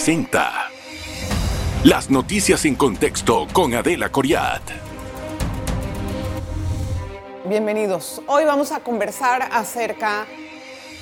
presenta 0.00 0.70
Las 1.84 2.08
noticias 2.08 2.64
en 2.64 2.74
contexto 2.74 3.46
con 3.52 3.74
Adela 3.74 4.08
Coriat. 4.08 4.62
Bienvenidos. 7.44 8.22
Hoy 8.26 8.46
vamos 8.46 8.72
a 8.72 8.80
conversar 8.80 9.50
acerca 9.52 10.24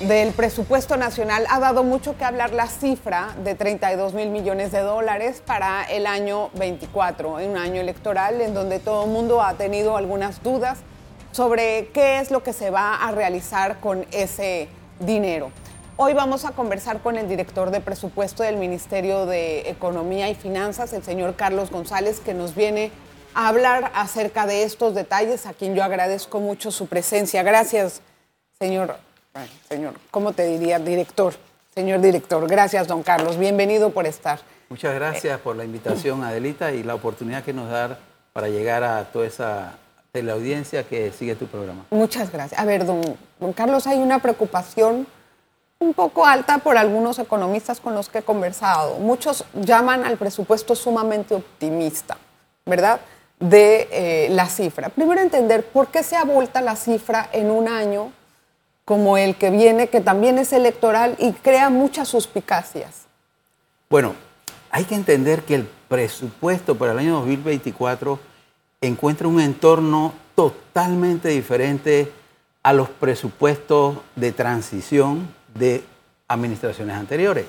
del 0.01 0.33
presupuesto 0.33 0.97
nacional. 0.97 1.45
Ha 1.49 1.61
dado 1.61 1.85
mucho 1.85 2.17
que 2.17 2.25
hablar 2.25 2.51
la 2.51 2.67
cifra 2.67 3.33
de 3.41 3.55
32 3.55 4.13
mil 4.13 4.31
millones 4.31 4.73
de 4.73 4.79
dólares 4.81 5.41
para 5.45 5.85
el 5.85 6.05
año 6.05 6.49
24, 6.55 7.39
en 7.39 7.51
un 7.51 7.57
año 7.57 7.79
electoral 7.79 8.41
en 8.41 8.53
donde 8.53 8.79
todo 8.79 9.05
el 9.05 9.11
mundo 9.11 9.41
ha 9.41 9.53
tenido 9.53 9.95
algunas 9.95 10.43
dudas 10.43 10.79
sobre 11.31 11.87
qué 11.93 12.19
es 12.19 12.31
lo 12.31 12.43
que 12.43 12.51
se 12.51 12.69
va 12.69 12.95
a 12.95 13.11
realizar 13.11 13.79
con 13.79 14.05
ese 14.11 14.67
dinero. 14.99 15.53
Hoy 16.01 16.13
vamos 16.13 16.45
a 16.45 16.51
conversar 16.51 17.01
con 17.01 17.17
el 17.17 17.27
director 17.27 17.71
de 17.71 17.81
presupuesto 17.81 18.41
del 18.41 18.55
Ministerio 18.55 19.25
de 19.25 19.69
Economía 19.69 20.29
y 20.29 20.33
Finanzas, 20.33 20.93
el 20.93 21.03
señor 21.03 21.35
Carlos 21.35 21.71
González, 21.71 22.21
que 22.21 22.33
nos 22.33 22.55
viene 22.55 22.93
a 23.33 23.49
hablar 23.49 23.91
acerca 23.93 24.45
de 24.45 24.63
estos 24.63 24.95
detalles, 24.95 25.45
a 25.45 25.51
quien 25.51 25.75
yo 25.75 25.83
agradezco 25.83 26.39
mucho 26.39 26.71
su 26.71 26.87
presencia. 26.87 27.43
Gracias, 27.43 28.01
señor, 28.57 28.95
señor, 29.67 29.95
¿cómo 30.09 30.31
te 30.31 30.45
diría? 30.45 30.79
Director, 30.79 31.33
señor 31.75 31.99
director. 31.99 32.47
Gracias, 32.47 32.87
don 32.87 33.03
Carlos. 33.03 33.37
Bienvenido 33.37 33.89
por 33.89 34.07
estar. 34.07 34.39
Muchas 34.69 34.95
gracias 34.95 35.37
por 35.41 35.57
la 35.57 35.65
invitación, 35.65 36.23
Adelita, 36.23 36.71
y 36.71 36.81
la 36.81 36.95
oportunidad 36.95 37.43
que 37.43 37.51
nos 37.51 37.69
da 37.69 37.99
para 38.31 38.47
llegar 38.47 38.85
a 38.85 39.03
toda 39.11 39.27
esa 39.27 39.73
teleaudiencia 40.13 40.83
que 40.83 41.11
sigue 41.11 41.35
tu 41.35 41.47
programa. 41.47 41.87
Muchas 41.89 42.31
gracias. 42.31 42.57
A 42.57 42.63
ver, 42.63 42.85
don, 42.85 43.01
don 43.37 43.51
Carlos, 43.51 43.85
hay 43.85 43.97
una 43.97 44.19
preocupación 44.19 45.05
un 45.79 45.93
poco 45.93 46.25
alta 46.25 46.57
por 46.57 46.77
algunos 46.77 47.19
economistas 47.19 47.79
con 47.79 47.95
los 47.95 48.09
que 48.09 48.19
he 48.19 48.21
conversado. 48.23 48.99
Muchos 48.99 49.45
llaman 49.53 50.03
al 50.03 50.17
presupuesto 50.17 50.75
sumamente 50.75 51.33
optimista, 51.33 52.17
¿verdad? 52.65 52.99
De 53.39 53.87
eh, 53.91 54.27
la 54.31 54.47
cifra. 54.47 54.89
Primero 54.89 55.21
entender 55.21 55.65
por 55.65 55.87
qué 55.87 56.03
se 56.03 56.17
abulta 56.17 56.61
la 56.61 56.75
cifra 56.75 57.29
en 57.31 57.49
un 57.49 57.69
año 57.69 58.11
como 58.83 59.17
el 59.17 59.35
que 59.35 59.51
viene, 59.51 59.87
que 59.87 60.01
también 60.01 60.37
es 60.37 60.51
electoral 60.51 61.15
y 61.17 61.31
crea 61.31 61.69
muchas 61.69 62.09
suspicacias. 62.09 63.05
Bueno, 63.89 64.15
hay 64.71 64.83
que 64.83 64.95
entender 64.95 65.43
que 65.43 65.55
el 65.55 65.69
presupuesto 65.87 66.77
para 66.77 66.91
el 66.91 66.99
año 66.99 67.13
2024 67.19 68.19
encuentra 68.81 69.27
un 69.27 69.39
entorno 69.39 70.13
totalmente 70.35 71.29
diferente 71.29 72.11
a 72.63 72.73
los 72.73 72.89
presupuestos 72.89 73.97
de 74.15 74.31
transición 74.31 75.38
de 75.55 75.83
administraciones 76.27 76.95
anteriores. 76.95 77.45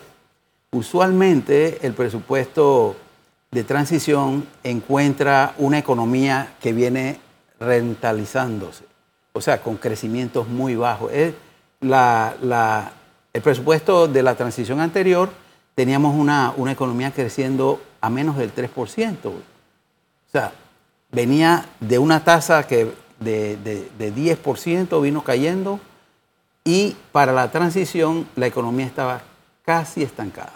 Usualmente 0.72 1.78
el 1.86 1.94
presupuesto 1.94 2.96
de 3.50 3.64
transición 3.64 4.46
encuentra 4.62 5.54
una 5.58 5.78
economía 5.78 6.54
que 6.60 6.72
viene 6.72 7.18
rentalizándose, 7.58 8.84
o 9.32 9.40
sea, 9.40 9.60
con 9.60 9.76
crecimientos 9.76 10.48
muy 10.48 10.76
bajos. 10.76 11.10
el 11.12 11.34
presupuesto 13.42 14.06
de 14.08 14.22
la 14.22 14.34
transición 14.36 14.80
anterior 14.80 15.30
teníamos 15.74 16.14
una, 16.14 16.54
economía 16.70 17.10
creciendo 17.10 17.80
a 18.00 18.08
menos 18.08 18.36
del 18.36 18.54
3%. 18.54 19.26
O 19.26 19.32
sea, 20.30 20.52
venía 21.10 21.66
de 21.80 21.98
una 21.98 22.22
tasa 22.22 22.66
que 22.66 22.92
de, 23.18 23.56
de 23.56 24.14
10%, 24.14 25.02
vino 25.02 25.22
cayendo 25.24 25.80
y 26.70 26.96
para 27.10 27.32
la 27.32 27.50
transición 27.50 28.28
la 28.36 28.46
economía 28.46 28.86
estaba 28.86 29.22
casi 29.64 30.04
estancada. 30.04 30.52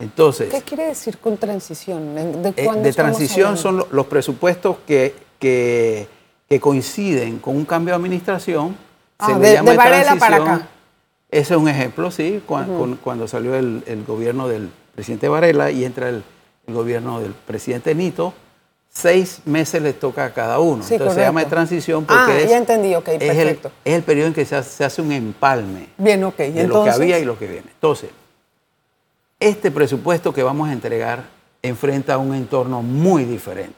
Entonces, 0.00 0.50
¿Qué 0.50 0.62
quiere 0.62 0.86
decir 0.86 1.18
con 1.18 1.36
transición? 1.36 2.42
¿De, 2.42 2.52
eh, 2.56 2.92
transición 2.92 3.56
son 3.56 3.84
los 3.92 4.06
presupuestos 4.06 4.78
que, 4.86 5.14
que, 5.38 6.08
coinciden 6.58 7.38
con 7.38 7.54
un 7.56 7.64
cambio 7.64 7.92
de 7.94 7.96
administración. 7.96 8.76
Ah, 9.20 9.38
de, 9.38 9.60
Varela 9.60 10.16
para 10.16 10.36
acá. 10.36 10.68
Ese 11.30 11.54
es 11.54 11.60
un 11.60 11.68
ejemplo, 11.68 12.10
sí, 12.10 12.42
cuando, 12.44 13.28
salió 13.28 13.54
el, 13.54 14.04
gobierno 14.04 14.48
del 14.48 14.68
presidente 14.96 15.28
Varela 15.28 15.70
y 15.70 15.84
entra 15.84 16.08
el, 16.08 16.24
el 16.66 16.74
gobierno 16.74 17.20
del 17.20 17.34
presidente 17.34 17.94
Nito 17.94 18.34
seis 18.90 19.40
meses 19.44 19.80
le 19.80 19.92
toca 19.92 20.24
a 20.24 20.32
cada 20.34 20.58
uno. 20.58 20.84
Entonces 20.88 21.14
se 21.14 21.20
llama 21.20 21.44
de 21.44 21.50
transición 21.50 22.04
porque 22.04 22.32
ah, 22.32 22.38
es, 22.38 22.50
ya 22.50 22.58
entendí, 22.58 22.94
okay, 22.94 23.18
perfecto. 23.18 23.70
Es, 23.84 23.94
el, 23.94 24.02
periodo 24.02 24.28
en 24.28 24.34
que 24.34 24.44
se 24.44 24.56
hace, 24.56 25.00
un 25.00 25.12
empalme 25.12 25.88
Bien, 25.96 26.22
ok. 26.24 26.36
de 26.36 26.66
lo 26.66 26.84
que 26.84 26.90
había 26.90 27.18
y 27.18 27.24
lo 27.24 27.38
que 27.38 27.46
viene. 27.46 27.68
Entonces, 27.72 28.10
este 29.38 29.70
presupuesto 29.70 30.34
que 30.34 30.42
vamos 30.42 30.68
a 30.68 30.72
entregar 30.72 31.24
enfrenta 31.62 32.18
un 32.18 32.34
entorno 32.34 32.82
muy 32.82 33.24
diferente. 33.24 33.76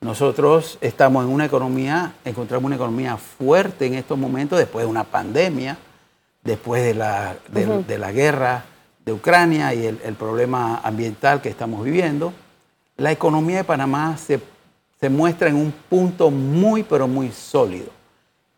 Nosotros 0.00 0.76
estamos 0.82 1.24
en 1.24 1.32
una 1.32 1.46
economía, 1.46 2.12
encontramos 2.24 2.66
una 2.66 2.76
economía 2.76 3.16
fuerte 3.16 3.86
en 3.86 3.94
estos 3.94 4.18
momentos 4.18 4.58
después 4.58 4.84
de 4.84 4.90
una 4.90 5.04
pandemia, 5.04 5.78
después 6.42 6.82
de 6.82 6.92
la, 6.92 7.36
de, 7.48 7.98
la 7.98 8.12
guerra 8.12 8.66
de 9.06 9.12
Ucrania 9.14 9.72
y 9.72 9.86
el 9.86 10.14
problema 10.18 10.80
ambiental 10.84 11.40
que 11.40 11.48
estamos 11.48 11.82
viviendo 11.82 12.34
la 12.96 13.10
economía 13.10 13.58
de 13.58 13.64
Panamá 13.64 14.16
se, 14.16 14.40
muestra 15.10 15.50
en 15.50 15.56
un 15.56 15.70
punto 15.70 16.30
muy, 16.30 16.82
pero 16.82 17.06
muy 17.06 17.30
sólido. 17.30 17.88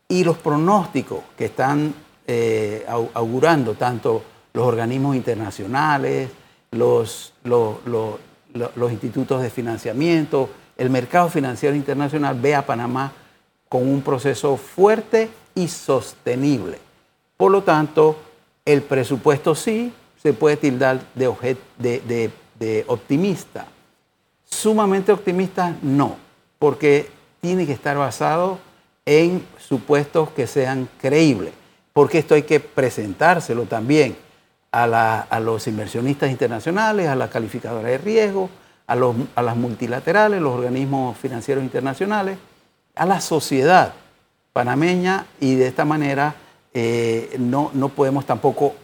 Y 0.08 0.22
los 0.22 0.38
pronósticos 0.38 1.20
que 1.36 1.46
están 1.46 1.92
eh, 2.24 2.86
augurando 3.14 3.74
tanto 3.74 4.22
los 4.52 4.64
organismos 4.64 5.16
internacionales, 5.16 6.30
los, 6.70 7.32
los, 7.42 8.92
institutos 8.92 9.42
de 9.42 9.50
financiamiento, 9.50 10.48
el 10.76 10.88
mercado 10.88 11.28
financiero 11.28 11.74
internacional 11.74 12.38
ve 12.40 12.54
a 12.54 12.64
Panamá 12.64 13.12
con 13.68 13.88
un 13.88 14.00
proceso 14.02 14.56
fuerte 14.56 15.28
y 15.56 15.66
sostenible. 15.66 16.78
Por 17.36 17.50
lo 17.50 17.64
tanto, 17.64 18.16
el 18.64 18.82
presupuesto 18.82 19.56
sí 19.56 19.92
se 20.22 20.32
puede 20.32 20.56
tildar 20.56 21.00
de, 21.16 22.30
de 22.58 22.84
optimista, 22.86 23.66
Sumamente 24.56 25.12
optimista, 25.12 25.76
no, 25.82 26.16
porque 26.58 27.10
tiene 27.42 27.66
que 27.66 27.74
estar 27.74 27.94
basado 27.98 28.58
en 29.04 29.46
supuestos 29.58 30.30
que 30.30 30.46
sean 30.46 30.88
creíbles, 30.98 31.52
porque 31.92 32.18
esto 32.18 32.34
hay 32.34 32.44
que 32.44 32.58
presentárselo 32.58 33.64
también 33.64 34.16
a, 34.72 35.40
los 35.40 35.66
inversionistas 35.66 36.30
internacionales, 36.30 37.06
a 37.06 37.16
la 37.16 37.28
calificadora 37.28 37.90
de 37.90 37.98
riesgo, 37.98 38.48
a, 38.86 38.96
las 38.96 39.56
multilaterales, 39.56 40.40
los 40.40 40.54
organismos 40.54 41.18
financieros 41.18 41.62
internacionales, 41.62 42.38
a 42.94 43.04
la 43.04 43.20
sociedad 43.20 43.92
panameña 44.54 45.26
y 45.38 45.56
de 45.56 45.66
esta 45.66 45.84
manera 45.84 46.34
eh, 46.72 47.36
no, 47.38 47.70
no 47.74 47.90
podemos 47.90 48.24
tampoco 48.24 48.74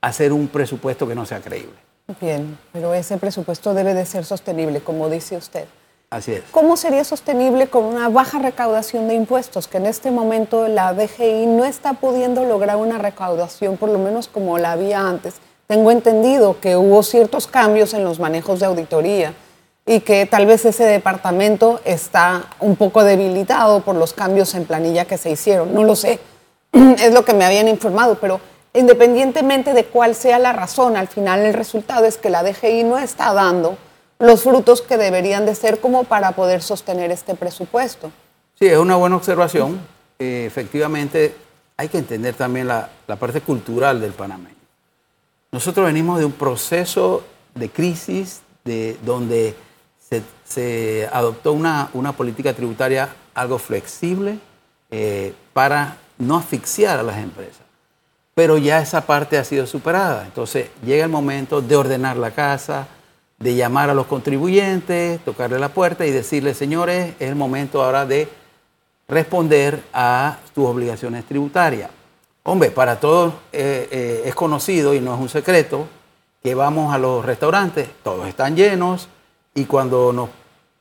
hacer 0.00 0.32
un 0.32 0.48
presupuesto 0.48 1.06
que 1.06 1.14
no 1.14 1.26
sea 1.26 1.42
creíble. 1.42 1.87
Bien, 2.20 2.58
pero 2.72 2.94
ese 2.94 3.18
presupuesto 3.18 3.74
debe 3.74 3.92
de 3.92 4.06
ser 4.06 4.24
sostenible, 4.24 4.80
como 4.80 5.10
dice 5.10 5.36
usted. 5.36 5.66
Así 6.08 6.32
es. 6.32 6.42
¿Cómo 6.52 6.78
sería 6.78 7.04
sostenible 7.04 7.66
con 7.68 7.84
una 7.84 8.08
baja 8.08 8.38
recaudación 8.38 9.08
de 9.08 9.14
impuestos? 9.14 9.68
Que 9.68 9.76
en 9.76 9.84
este 9.84 10.10
momento 10.10 10.68
la 10.68 10.94
DGI 10.94 11.44
no 11.44 11.66
está 11.66 11.92
pudiendo 11.92 12.44
lograr 12.44 12.76
una 12.76 12.96
recaudación, 12.96 13.76
por 13.76 13.90
lo 13.90 13.98
menos 13.98 14.26
como 14.26 14.56
la 14.56 14.72
había 14.72 15.00
antes. 15.00 15.34
Tengo 15.66 15.90
entendido 15.90 16.58
que 16.60 16.76
hubo 16.76 17.02
ciertos 17.02 17.46
cambios 17.46 17.92
en 17.92 18.04
los 18.04 18.18
manejos 18.18 18.60
de 18.60 18.66
auditoría 18.66 19.34
y 19.84 20.00
que 20.00 20.24
tal 20.24 20.46
vez 20.46 20.64
ese 20.64 20.84
departamento 20.84 21.78
está 21.84 22.46
un 22.58 22.76
poco 22.76 23.04
debilitado 23.04 23.80
por 23.80 23.96
los 23.96 24.14
cambios 24.14 24.54
en 24.54 24.64
planilla 24.64 25.04
que 25.04 25.18
se 25.18 25.30
hicieron. 25.30 25.74
No 25.74 25.84
lo 25.84 25.94
sé, 25.94 26.20
es 26.72 27.12
lo 27.12 27.26
que 27.26 27.34
me 27.34 27.44
habían 27.44 27.68
informado, 27.68 28.14
pero 28.18 28.40
independientemente 28.74 29.72
de 29.72 29.84
cuál 29.84 30.14
sea 30.14 30.38
la 30.38 30.52
razón, 30.52 30.96
al 30.96 31.08
final 31.08 31.40
el 31.40 31.54
resultado 31.54 32.04
es 32.04 32.16
que 32.16 32.30
la 32.30 32.42
DGI 32.42 32.84
no 32.84 32.98
está 32.98 33.32
dando 33.32 33.76
los 34.18 34.42
frutos 34.42 34.82
que 34.82 34.96
deberían 34.96 35.46
de 35.46 35.54
ser 35.54 35.80
como 35.80 36.04
para 36.04 36.32
poder 36.32 36.62
sostener 36.62 37.10
este 37.10 37.34
presupuesto. 37.34 38.10
Sí, 38.58 38.66
es 38.66 38.78
una 38.78 38.96
buena 38.96 39.16
observación. 39.16 39.80
Eh, 40.18 40.44
efectivamente, 40.46 41.34
hay 41.76 41.88
que 41.88 41.98
entender 41.98 42.34
también 42.34 42.66
la, 42.66 42.90
parte 43.18 43.40
cultural 43.40 44.00
del 44.00 44.12
panameño. 44.12 44.56
Nosotros 45.52 45.86
venimos 45.86 46.18
de 46.18 46.24
un 46.24 46.32
proceso 46.32 47.22
de 47.54 47.70
crisis 47.70 48.40
de, 48.64 48.98
donde 49.04 49.54
se, 50.44 51.08
adoptó 51.12 51.52
una, 51.52 52.12
política 52.16 52.52
tributaria 52.52 53.14
algo 53.34 53.58
flexible 53.58 54.38
eh, 54.90 55.32
para 55.52 55.96
no 56.18 56.36
asfixiar 56.36 56.98
a 56.98 57.02
las 57.04 57.18
empresas 57.18 57.67
pero 58.38 58.56
ya 58.56 58.80
esa 58.80 59.00
parte 59.04 59.36
ha 59.36 59.42
sido 59.42 59.66
superada. 59.66 60.24
Entonces 60.24 60.70
llega 60.84 61.02
el 61.02 61.10
momento 61.10 61.60
de 61.60 61.74
ordenar 61.74 62.16
la 62.16 62.30
casa, 62.30 62.86
de 63.36 63.56
llamar 63.56 63.90
a 63.90 63.94
los 63.94 64.06
contribuyentes, 64.06 65.18
tocarle 65.24 65.58
la 65.58 65.70
puerta 65.70 66.06
y 66.06 66.12
decirle, 66.12 66.54
señores, 66.54 67.14
es 67.18 67.30
el 67.30 67.34
momento 67.34 67.82
ahora 67.82 68.06
de 68.06 68.28
responder 69.08 69.82
a 69.92 70.38
tus 70.54 70.68
obligaciones 70.68 71.24
tributarias. 71.24 71.90
Hombre, 72.44 72.70
para 72.70 73.00
todos 73.00 73.34
eh, 73.50 73.88
eh, 73.90 74.22
es 74.26 74.36
conocido 74.36 74.94
y 74.94 75.00
no 75.00 75.16
es 75.16 75.20
un 75.20 75.28
secreto 75.28 75.88
que 76.40 76.50
que 76.50 76.54
vamos 76.54 76.94
a 76.94 76.98
los 76.98 77.24
restaurantes, 77.24 77.88
todos 78.04 78.28
están 78.28 78.54
llenos 78.54 79.08
y 79.52 79.64
cuando 79.64 80.12
nos 80.12 80.28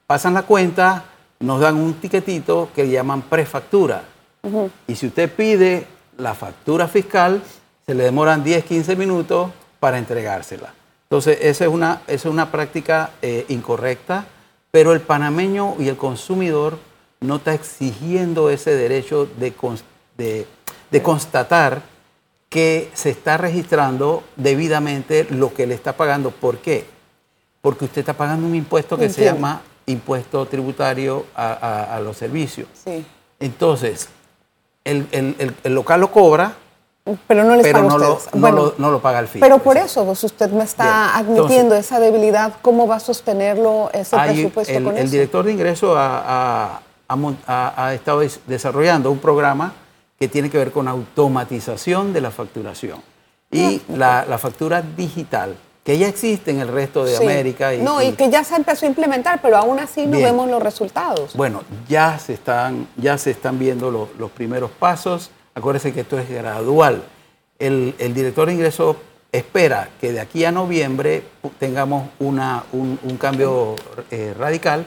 pasan 0.06 0.36
la 0.36 0.44
cuenta 0.44 1.06
nos 1.40 1.60
dan 1.60 1.78
un 1.78 1.96
tiquetito 1.96 2.70
que 2.76 2.88
llaman 2.88 3.24
prefactura. 3.24 4.04
Y 4.88 4.96
si 4.96 5.08
usted 5.08 5.34
pide 5.34 5.97
la 6.18 6.34
factura 6.34 6.88
fiscal, 6.88 7.42
se 7.86 7.94
le 7.94 8.04
demoran 8.04 8.44
10, 8.44 8.66
15 8.66 8.96
minutos 8.96 9.52
para 9.80 9.98
entregársela. 9.98 10.74
Entonces, 11.04 11.38
esa 11.42 11.66
es 11.66 11.72
una, 11.72 12.02
es 12.08 12.26
una 12.26 12.52
práctica 12.52 13.12
eh, 13.22 13.46
incorrecta, 13.50 14.26
pero 14.72 14.94
el 14.94 15.02
panameño 15.02 15.76
y 15.80 15.88
el 15.88 15.96
consumidor 15.96 16.78
no 17.22 17.38
está 17.38 17.54
exigiendo 17.54 18.50
ese 18.50 18.76
derecho 18.76 19.28
de, 19.38 20.46
de 20.92 21.02
constatar 21.02 21.82
que 22.50 22.90
se 22.94 23.10
está 23.10 23.38
registrando 23.38 24.24
debidamente 24.36 25.28
lo 25.30 25.54
que 25.54 25.68
le 25.68 25.76
está 25.76 25.96
pagando. 25.96 26.32
¿Por 26.32 26.58
qué? 26.58 26.86
Porque 27.62 27.86
usted 27.86 28.00
está 28.00 28.14
pagando 28.14 28.48
un 28.48 28.56
impuesto 28.56 28.98
que 28.98 29.10
se 29.10 29.26
llama 29.26 29.62
impuesto 29.86 30.46
tributario 30.46 31.26
a, 31.36 32.00
los 32.04 32.18
servicios. 32.18 32.68
Sí. 32.74 33.06
Entonces, 33.40 34.10
el, 34.88 35.74
local 35.74 36.02
lo 36.02 36.12
cobra, 36.12 36.54
pero 37.28 37.44
no 37.44 37.56
les 37.56 37.72
paga 37.72 37.88
no, 37.88 37.98
lo, 37.98 38.74
no, 38.78 38.92
lo, 38.92 39.00
paga 39.00 39.20
el 39.20 39.28
fin. 39.28 39.40
Pero 39.42 39.60
por 39.60 39.78
eso, 39.78 40.06
pues, 40.06 40.24
usted 40.24 40.50
me 40.52 40.64
está 40.64 41.18
admitiendo 41.18 41.76
esa 41.76 42.00
debilidad. 42.00 42.54
¿Cómo 42.62 42.88
va 42.88 42.96
a 42.96 43.00
sostenerlo 43.00 43.90
ese 43.94 44.18
presupuesto 44.18 44.74
el, 44.74 44.84
con 44.84 44.98
el 44.98 45.10
director 45.10 45.46
de 45.46 45.54
ingresos 45.54 45.96
ha, 45.98 46.82
estado 47.94 48.22
desarrollando 48.46 49.12
un 49.12 49.20
programa 49.20 49.74
que 50.20 50.28
tiene 50.28 50.50
que 50.50 50.58
ver 50.58 50.72
con 50.72 50.88
automatización 50.88 52.12
de 52.12 52.22
la 52.22 52.32
facturación 52.32 53.02
y 53.52 53.82
la, 53.90 54.26
la 54.28 54.38
factura 54.38 54.82
digital 54.82 55.56
que 55.88 55.98
ya 55.98 56.10
existe 56.10 56.52
en 56.52 56.60
el 56.60 56.68
resto 56.68 57.06
de 57.06 57.16
América. 57.16 57.74
Y, 57.74 57.82
no, 57.82 58.02
y, 58.02 58.12
que 58.12 58.30
ya 58.30 58.44
se 58.44 58.58
empezó 58.58 58.86
a 58.86 58.90
implementar, 58.90 59.40
pero 59.42 59.56
aún 59.56 59.80
así 59.80 60.06
no 60.06 60.18
vemos 60.18 60.50
los 60.50 60.62
resultados. 60.62 61.34
Bueno, 61.34 61.64
ya 61.88 62.20
se 62.20 62.34
están, 62.34 62.90
ya 62.98 63.18
se 63.18 63.32
están 63.32 63.58
viendo 63.58 63.90
los 63.90 64.32
primeros 64.32 64.70
pasos. 64.70 65.32
Acuérdense 65.56 65.94
que 65.94 66.02
esto 66.02 66.20
es 66.20 66.30
gradual. 66.30 67.04
El, 67.58 67.96
director 67.98 68.48
de 68.48 68.56
ingresos 68.56 68.98
espera 69.32 69.88
que 70.02 70.12
de 70.12 70.20
aquí 70.20 70.44
a 70.44 70.52
noviembre 70.52 71.24
tengamos 71.58 72.10
una, 72.20 72.66
un, 72.74 73.18
cambio 73.18 73.78
eh, 74.12 74.36
radical 74.38 74.86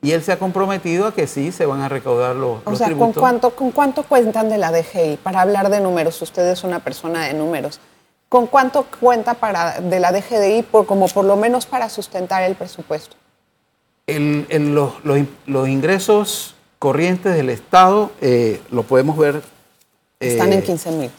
y 0.00 0.12
él 0.12 0.22
se 0.22 0.32
ha 0.32 0.38
comprometido 0.38 1.08
a 1.08 1.12
que 1.12 1.26
sí 1.26 1.52
se 1.52 1.66
van 1.66 1.82
a 1.82 1.90
recaudar 1.90 2.34
los, 2.34 2.60
o 2.64 2.74
sea, 2.74 2.90
¿con 2.94 3.12
cuánto, 3.12 3.50
¿con 3.50 3.70
cuánto 3.70 4.02
cuentan 4.04 4.48
de 4.48 4.56
la 4.56 4.72
DGI? 4.72 5.18
Para 5.22 5.42
hablar 5.42 5.68
de 5.68 5.80
números, 5.80 6.22
usted 6.22 6.48
es 6.50 6.64
una 6.64 6.78
persona 6.78 7.26
de 7.26 7.34
números. 7.34 7.80
¿Con 8.28 8.46
cuánto 8.46 8.84
cuenta 9.00 9.34
para, 9.34 9.80
de 9.80 10.00
la 10.00 10.12
DGDI 10.12 10.62
por, 10.62 10.86
como 10.86 11.08
por 11.08 11.24
lo 11.24 11.36
menos 11.36 11.64
para 11.66 11.88
sustentar 11.88 12.42
el 12.42 12.54
presupuesto? 12.56 13.16
los, 14.06 15.68
ingresos 15.68 16.54
corrientes 16.78 17.34
del 17.34 17.50
Estado 17.50 18.10
eh, 18.20 18.60
lo 18.70 18.82
podemos 18.82 19.16
ver. 19.18 19.42
Están 20.20 20.52
en 20.52 20.62
15 20.62 20.88
eh, 20.88 20.92
mil. 20.92 21.10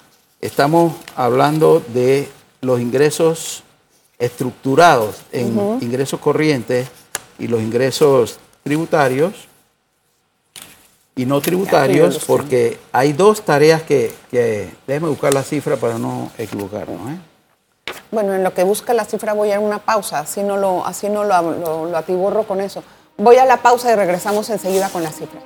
Estamos 0.41 0.93
hablando 1.15 1.81
de 1.93 2.29
los 2.61 2.79
ingresos 2.79 3.63
estructurados 4.17 5.21
en 5.31 5.79
ingresos 5.81 6.19
corrientes 6.19 6.89
y 7.37 7.47
los 7.47 7.61
ingresos 7.61 8.39
tributarios 8.63 9.48
y 11.15 11.25
no 11.25 11.41
tributarios, 11.41 12.23
porque 12.25 12.77
hay 12.91 13.13
dos 13.13 13.41
tareas 13.41 13.83
que, 13.83 14.13
que, 14.31 14.69
déjeme 14.87 15.09
buscar 15.09 15.33
la 15.33 15.43
cifra 15.43 15.75
para 15.75 15.97
no 15.97 16.31
equivocarnos. 16.37 17.11
¿eh? 17.11 17.17
Bueno, 18.11 18.33
en 18.33 18.43
lo 18.43 18.53
que 18.53 18.63
busca 18.63 18.93
la 18.93 19.05
cifra 19.05 19.33
voy 19.33 19.51
a 19.51 19.59
una 19.59 19.79
pausa, 19.79 20.19
así 20.19 20.43
no 20.43 20.57
lo, 20.57 20.85
así 20.85 21.09
no 21.09 21.23
lo, 21.23 21.87
lo 21.87 21.97
atiborro 21.97 22.43
con 22.43 22.61
eso. 22.61 22.83
Voy 23.17 23.35
a 23.35 23.45
la 23.45 23.57
pausa 23.57 23.91
y 23.91 23.95
regresamos 23.95 24.49
enseguida 24.49 24.89
con 24.89 25.03
la 25.03 25.11
cifra. 25.11 25.41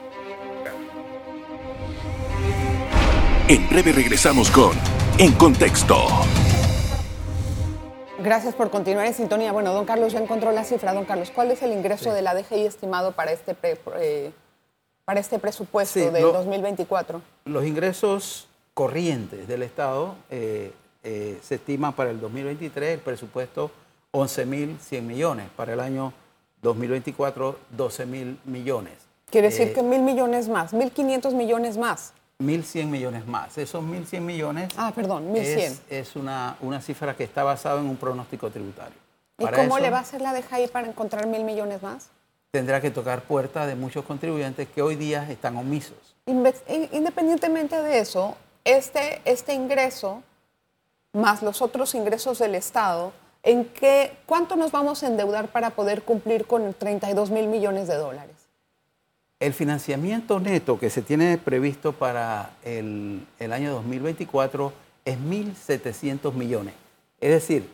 En 3.50 3.68
breve 3.68 3.92
regresamos 3.92 4.50
con 4.50 4.72
En 5.18 5.34
Contexto. 5.34 5.98
Gracias 8.24 8.56
por 8.56 8.70
continuar 8.70 9.06
en 9.06 9.14
sintonía. 9.14 9.52
Bueno, 9.52 9.74
don 9.74 9.86
Carlos 9.86 10.14
ya 10.14 10.20
encontró 10.20 10.54
la 10.54 10.64
cifra. 10.64 10.94
Don 10.94 11.04
Carlos, 11.04 11.30
¿cuál 11.36 11.52
es 11.52 11.62
el 11.62 11.74
ingreso 11.74 12.14
de 12.14 12.22
la 12.22 12.34
DGI 12.34 12.66
estimado 12.66 13.12
para 13.12 13.34
este 13.34 13.54
eh, 14.00 14.32
para 15.06 15.20
este 15.20 15.40
presupuesto 15.40 16.00
del 16.12 16.24
2024? 16.24 17.22
Los 17.46 17.66
ingresos 17.66 18.48
corrientes 18.74 19.48
del 19.48 19.64
Estado 19.64 20.16
eh, 20.30 20.74
eh, 21.04 21.40
se 21.42 21.56
estiman 21.56 21.94
para 21.94 22.12
el 22.12 22.20
2023 22.20 22.94
el 22.94 23.00
presupuesto 23.00 23.72
11.100 24.12 25.02
millones, 25.02 25.48
para 25.56 25.74
el 25.74 25.80
año 25.80 26.14
2024 26.62 27.60
12.000 27.76 28.38
millones. 28.46 28.94
Quiere 29.30 29.50
decir 29.50 29.70
eh, 29.70 29.74
que 29.74 29.84
mil 29.84 30.02
millones 30.02 30.48
más, 30.48 30.74
1.500 30.74 31.34
millones 31.34 31.78
más. 31.78 32.14
1.100 32.40 32.86
millones 32.88 33.26
más. 33.26 33.58
Esos 33.58 33.84
1.100 33.84 34.22
millones 34.22 34.70
ah, 34.78 34.92
perdón, 34.94 35.34
1.100. 35.34 35.80
Es, 35.90 36.16
una, 36.16 36.58
una, 36.62 36.82
cifra 36.82 37.16
que 37.16 37.24
está 37.24 37.44
basada 37.44 37.80
en 37.80 37.88
un 37.88 37.98
pronóstico 37.98 38.50
tributario. 38.50 38.98
¿Y 39.40 39.46
cómo 39.48 39.80
le 39.80 39.90
va 39.90 39.98
a 39.98 40.02
hacer 40.02 40.22
la 40.22 40.34
DGI 40.34 40.68
para 40.68 40.88
encontrar 40.88 41.26
mil 41.26 41.44
millones 41.44 41.82
más? 41.82 42.10
Tendrá 42.54 42.80
que 42.80 42.92
tocar 42.92 43.24
puertas 43.24 43.66
de 43.66 43.74
muchos 43.74 44.06
contribuyentes 44.06 44.68
que 44.68 44.84
hoy 44.84 44.96
día 44.96 45.28
están 45.32 45.58
omisos. 45.58 45.98
Independientemente 46.28 47.82
de 47.82 47.98
eso, 47.98 48.38
este, 48.64 49.24
este 49.26 49.56
ingreso, 49.56 50.22
más 51.14 51.42
los 51.42 51.64
otros 51.64 51.96
ingresos 51.96 52.38
del 52.38 52.54
Estado, 52.54 53.12
¿en 53.42 53.66
qué, 53.66 54.16
¿cuánto 54.28 54.56
nos 54.56 54.72
vamos 54.72 55.02
a 55.02 55.08
endeudar 55.08 55.48
para 55.48 55.72
poder 55.72 56.04
cumplir 56.04 56.46
con 56.46 56.76
32 56.76 57.32
mil 57.32 57.48
millones 57.48 57.88
de 57.88 57.96
dólares? 57.96 58.36
El 59.40 59.56
financiamiento 59.56 60.40
neto 60.40 60.80
que 60.80 60.92
se 60.92 61.02
tiene 61.02 61.40
previsto 61.40 61.94
para 61.94 62.52
el, 62.64 63.26
el 63.40 63.52
año 63.52 63.74
2024 63.74 64.72
es 65.06 65.18
1.700 65.18 66.32
millones. 66.34 66.76
Es 67.20 67.32
decir, 67.32 67.68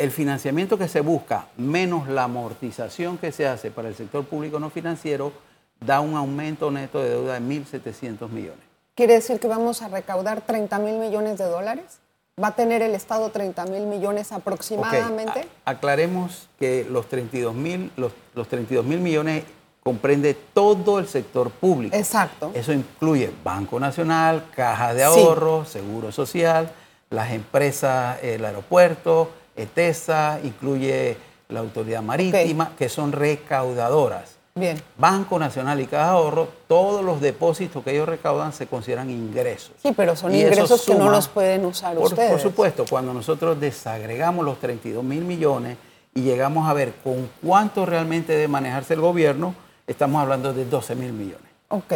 el 0.00 0.10
financiamiento 0.10 0.78
que 0.78 0.88
se 0.88 1.02
busca 1.02 1.48
menos 1.58 2.08
la 2.08 2.24
amortización 2.24 3.18
que 3.18 3.32
se 3.32 3.46
hace 3.46 3.70
para 3.70 3.88
el 3.88 3.94
sector 3.94 4.24
público 4.24 4.58
no 4.58 4.70
financiero 4.70 5.30
da 5.78 6.00
un 6.00 6.16
aumento 6.16 6.70
neto 6.70 7.02
de 7.02 7.10
deuda 7.10 7.34
de 7.34 7.40
1.700 7.40 8.30
millones. 8.30 8.64
¿Quiere 8.94 9.14
decir 9.14 9.38
que 9.38 9.46
vamos 9.46 9.82
a 9.82 9.88
recaudar 9.88 10.40
30 10.40 10.78
mil 10.78 10.94
millones 10.94 11.36
de 11.36 11.44
dólares? 11.44 11.98
¿Va 12.42 12.48
a 12.48 12.56
tener 12.56 12.80
el 12.80 12.94
Estado 12.94 13.28
30 13.28 13.66
mil 13.66 13.82
millones 13.82 14.32
aproximadamente? 14.32 15.46
aclaremos 15.66 16.48
que 16.58 16.86
los 16.90 17.06
32 17.06 17.54
mil 17.54 17.92
los, 17.96 18.12
los 18.34 18.48
32 18.48 18.86
mil 18.86 19.00
millones 19.00 19.44
comprende 19.82 20.34
todo 20.54 20.98
el 20.98 21.08
sector 21.08 21.50
público. 21.50 21.94
Exacto. 21.94 22.52
Eso 22.54 22.72
incluye 22.72 23.30
Banco 23.44 23.78
Nacional, 23.78 24.46
Caja 24.54 24.94
de 24.94 25.04
Ahorro, 25.04 25.66
Seguro 25.66 26.10
Social, 26.10 26.70
las 27.10 27.32
empresas, 27.32 28.18
el 28.22 28.44
aeropuerto, 28.44 29.30
ETESA, 29.62 30.40
incluye 30.42 31.16
la 31.48 31.60
Autoridad 31.60 32.02
Marítima, 32.02 32.72
que 32.76 32.88
son 32.88 33.12
recaudadoras. 33.12 34.36
Bien. 34.54 34.82
Banco 34.98 35.38
Nacional 35.38 35.80
y 35.80 35.86
Caja 35.86 36.10
Ahorro, 36.10 36.48
todos 36.66 37.04
los 37.04 37.20
depósitos 37.20 37.84
que 37.84 37.92
ellos 37.92 38.08
recaudan 38.08 38.52
se 38.52 38.66
consideran 38.66 39.08
ingresos. 39.08 39.72
Sí, 39.82 39.92
pero 39.96 40.16
son 40.16 40.34
ingresos 40.34 40.82
que 40.82 40.94
no 40.94 41.08
los 41.08 41.28
pueden 41.28 41.64
usar 41.64 41.96
ustedes. 41.98 42.32
Por 42.32 42.40
supuesto, 42.40 42.84
cuando 42.88 43.14
nosotros 43.14 43.60
desagregamos 43.60 44.44
los 44.44 44.58
32 44.58 45.04
mil 45.04 45.24
millones 45.24 45.76
y 46.14 46.22
llegamos 46.22 46.68
a 46.68 46.74
ver 46.74 46.94
con 47.04 47.30
cuánto 47.40 47.86
realmente 47.86 48.32
debe 48.32 48.48
manejarse 48.48 48.94
el 48.94 49.00
gobierno, 49.00 49.54
estamos 49.86 50.20
hablando 50.20 50.52
de 50.52 50.64
12 50.64 50.94
mil 50.96 51.12
millones. 51.12 51.48
Ok, 51.68 51.92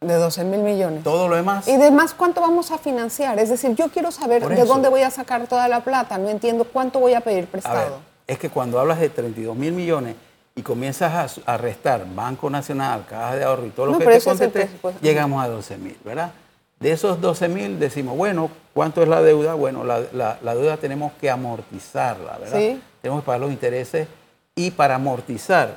de 0.00 0.14
12 0.14 0.44
mil 0.44 0.60
millones. 0.60 1.02
Todo 1.02 1.28
lo 1.28 1.36
demás. 1.36 1.66
¿Y 1.68 1.76
demás 1.76 2.14
cuánto 2.14 2.40
vamos 2.40 2.70
a 2.70 2.78
financiar? 2.78 3.38
Es 3.38 3.48
decir, 3.48 3.74
yo 3.74 3.88
quiero 3.88 4.10
saber 4.10 4.46
de 4.46 4.64
dónde 4.64 4.88
voy 4.88 5.02
a 5.02 5.10
sacar 5.10 5.46
toda 5.46 5.68
la 5.68 5.80
plata. 5.80 6.18
No 6.18 6.28
entiendo 6.28 6.64
cuánto 6.64 7.00
voy 7.00 7.14
a 7.14 7.20
pedir 7.20 7.46
prestado. 7.46 8.00
es 8.26 8.38
que 8.38 8.50
cuando 8.50 8.78
hablas 8.78 9.00
de 9.00 9.08
32 9.08 9.56
mil 9.56 9.72
millones 9.72 10.16
y 10.54 10.62
comienzas 10.62 11.40
a, 11.44 11.56
restar 11.56 12.06
Banco 12.14 12.48
Nacional, 12.48 13.04
Caja 13.08 13.36
de 13.36 13.44
Ahorro 13.44 13.66
y 13.66 13.70
todo 13.70 13.86
lo 13.86 13.98
que 13.98 14.06
te 14.06 14.20
contesté, 14.20 14.68
llegamos 15.00 15.44
a 15.44 15.48
12 15.48 15.76
mil, 15.78 15.96
¿verdad? 16.04 16.32
De 16.78 16.92
esos 16.92 17.20
12 17.20 17.48
mil 17.48 17.78
decimos, 17.78 18.16
bueno, 18.16 18.50
¿cuánto 18.72 19.02
es 19.02 19.08
la 19.08 19.22
deuda? 19.22 19.54
Bueno, 19.54 19.84
la, 19.84 20.02
la, 20.12 20.54
deuda 20.54 20.76
tenemos 20.76 21.12
que 21.14 21.30
amortizarla, 21.30 22.38
¿verdad? 22.38 22.58
¿Sí? 22.58 22.80
Tenemos 23.00 23.22
que 23.22 23.26
pagar 23.26 23.40
los 23.40 23.50
intereses 23.50 24.06
y 24.54 24.70
para 24.70 24.96
amortizar 24.96 25.76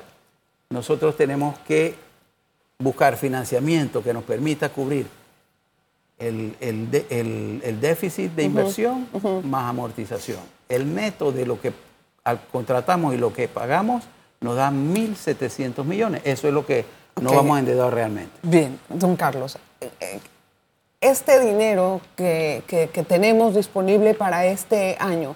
nosotros 0.69 1.15
tenemos 1.15 1.57
que 1.59 1.95
buscar 2.79 3.17
financiamiento 3.17 4.03
que 4.03 4.13
nos 4.13 4.23
permita 4.23 4.69
cubrir 4.69 5.07
el, 6.19 7.79
déficit 7.79 8.31
de 8.33 8.43
inversión 8.43 9.07
más 9.43 9.69
amortización. 9.69 10.39
El 10.69 10.93
neto 10.93 11.31
de 11.31 11.45
lo 11.45 11.59
que 11.59 11.73
contratamos 12.51 13.13
y 13.13 13.17
lo 13.17 13.33
que 13.33 13.47
pagamos 13.47 14.03
nos 14.41 14.55
da 14.55 14.69
1.700 14.69 15.83
millones. 15.85 16.21
Eso 16.23 16.47
es 16.47 16.53
lo 16.53 16.65
que 16.65 16.85
no 17.21 17.33
vamos 17.33 17.57
a 17.57 17.59
endeudar 17.59 17.93
realmente. 17.93 18.37
Bien, 18.43 18.79
don 18.89 19.15
Carlos, 19.15 19.57
eh, 19.81 19.89
eh, 19.99 20.19
este 21.01 21.39
dinero 21.39 22.01
que, 22.15 22.63
tenemos 23.07 23.55
disponible 23.55 24.13
para 24.13 24.45
este 24.45 24.97
año, 24.99 25.35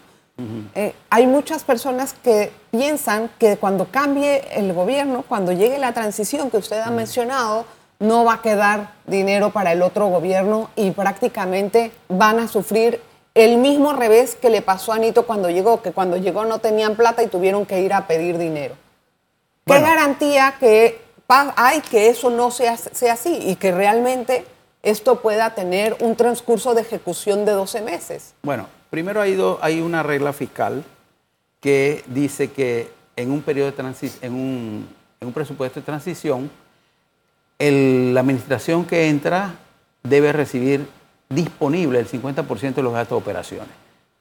Eh, 0.75 0.93
hay 1.09 1.27
muchas 1.27 1.63
personas 1.63 2.13
que 2.13 2.51
piensan 2.71 3.29
que 3.37 3.57
cuando 3.57 3.85
cambie 3.85 4.43
el 4.51 4.73
gobierno, 4.73 5.23
cuando 5.27 5.51
llegue 5.51 5.77
la 5.77 5.93
transición 5.93 6.49
que 6.49 6.57
usted 6.57 6.79
ha 6.79 6.91
mencionado, 6.91 7.65
no 7.99 8.25
va 8.25 8.33
a 8.35 8.41
quedar 8.41 8.93
dinero 9.05 9.51
para 9.51 9.71
el 9.71 9.81
otro 9.81 10.07
gobierno 10.07 10.69
y 10.75 10.91
prácticamente 10.91 11.91
van 12.09 12.39
a 12.39 12.47
sufrir 12.47 13.01
el 13.35 13.57
mismo 13.57 13.93
revés 13.93 14.35
que 14.35 14.49
le 14.49 14.61
pasó 14.61 14.91
a 14.91 14.97
Nito 14.97 15.25
cuando 15.25 15.49
llegó, 15.49 15.81
que 15.81 15.91
cuando 15.91 16.17
llegó 16.17 16.43
no 16.45 16.59
tenían 16.59 16.95
plata 16.95 17.23
y 17.23 17.27
tuvieron 17.27 17.65
que 17.65 17.81
ir 17.81 17.93
a 17.93 18.07
pedir 18.07 18.37
dinero. 18.37 18.75
¿Qué 19.65 19.79
garantía 19.79 20.55
que 20.59 20.99
hay 21.55 21.81
que 21.81 22.09
eso 22.09 22.29
no 22.29 22.51
sea, 22.51 22.75
sea 22.75 23.13
así 23.13 23.37
y 23.41 23.55
que 23.55 23.71
realmente 23.71 24.45
esto 24.83 25.21
pueda 25.21 25.53
tener 25.53 25.95
un 26.01 26.15
transcurso 26.15 26.73
de 26.73 26.81
ejecución 26.81 27.45
de 27.45 27.53
12 27.53 27.81
meses? 27.81 28.33
Bueno, 28.41 28.67
primero 28.91 29.19
hay, 29.21 29.35
hay 29.61 29.81
una 29.81 30.03
regla 30.03 30.33
fiscal 30.33 30.83
que 31.59 32.03
dice 32.05 32.51
que 32.51 32.91
en 33.15 33.31
un 33.31 33.41
periodo 33.41 33.71
de 33.71 34.11
en 34.21 34.33
un, 34.33 34.87
en 35.19 35.27
un 35.27 35.33
presupuesto 35.33 35.79
de 35.79 35.85
transición, 35.85 36.51
la 37.57 38.19
administración 38.19 38.85
que 38.85 39.09
entra 39.09 39.55
debe 40.03 40.31
recibir 40.33 40.87
disponible 41.29 41.99
el 41.99 42.07
50% 42.07 42.75
de 42.75 42.83
los 42.83 42.93
gastos 42.93 43.17
de 43.17 43.23
operaciones, 43.23 43.69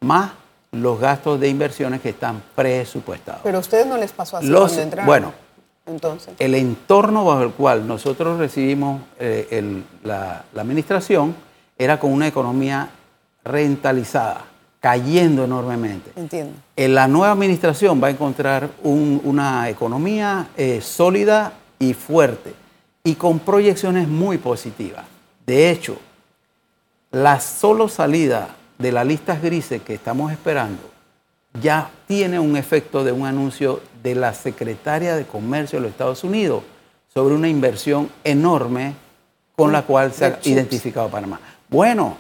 más 0.00 0.32
los 0.72 1.00
gastos 1.00 1.40
de 1.40 1.48
inversiones 1.48 2.00
que 2.00 2.10
están 2.10 2.42
presupuestados. 2.54 3.40
Pero 3.42 3.58
a 3.58 3.60
ustedes 3.60 3.86
no 3.86 3.96
les 3.96 4.12
pasó 4.12 4.36
así 4.36 4.50
cuando 4.50 4.80
entraron. 4.80 5.06
Bueno, 5.06 5.32
entonces. 5.86 6.34
El 6.38 6.54
entorno 6.54 7.24
bajo 7.24 7.42
el 7.42 7.52
cual 7.52 7.86
nosotros 7.86 8.38
recibimos 8.38 9.02
eh, 9.18 9.82
la, 10.04 10.44
administración 10.56 11.34
era 11.76 11.98
con 11.98 12.12
una 12.12 12.28
economía 12.28 12.90
rentalizada, 13.42 14.44
cayendo 14.80 15.44
enormemente. 15.44 16.10
Entiendo. 16.16 16.54
En 16.75 16.94
la 16.94 17.06
nueva 17.06 17.32
administración 17.32 18.02
va 18.02 18.08
a 18.08 18.10
encontrar 18.10 18.70
una 18.82 19.68
economía 19.68 20.49
eh, 20.56 20.80
sólida 20.80 21.52
y 21.78 21.92
fuerte 21.94 22.54
y 23.04 23.14
con 23.14 23.38
proyecciones 23.38 24.08
muy 24.08 24.38
positivas. 24.38 25.04
De 25.46 25.70
hecho, 25.70 25.99
la 27.10 27.40
solo 27.40 27.88
salida 27.88 28.56
de 28.78 28.92
las 28.92 29.06
listas 29.06 29.42
grises 29.42 29.82
que 29.82 29.94
estamos 29.94 30.32
esperando 30.32 30.90
ya 31.60 31.90
tiene 32.06 32.38
un 32.38 32.56
efecto 32.56 33.04
de 33.04 33.12
un 33.12 33.26
anuncio 33.26 33.80
de 34.02 34.14
la 34.14 34.32
secretaria 34.32 35.16
de 35.16 35.26
Comercio 35.26 35.78
de 35.78 35.82
los 35.82 35.90
Estados 35.90 36.25
Unidos 36.25 36.62
sobre 37.12 37.34
una 37.34 37.49
inversión 37.49 38.08
enorme 38.25 38.94
con 39.56 39.72
la 39.72 39.82
cual 39.82 40.12
se 40.12 40.25
ha 40.25 40.38
identificado 40.44 41.08
Panamá. 41.08 41.40
Bueno, 41.68 42.16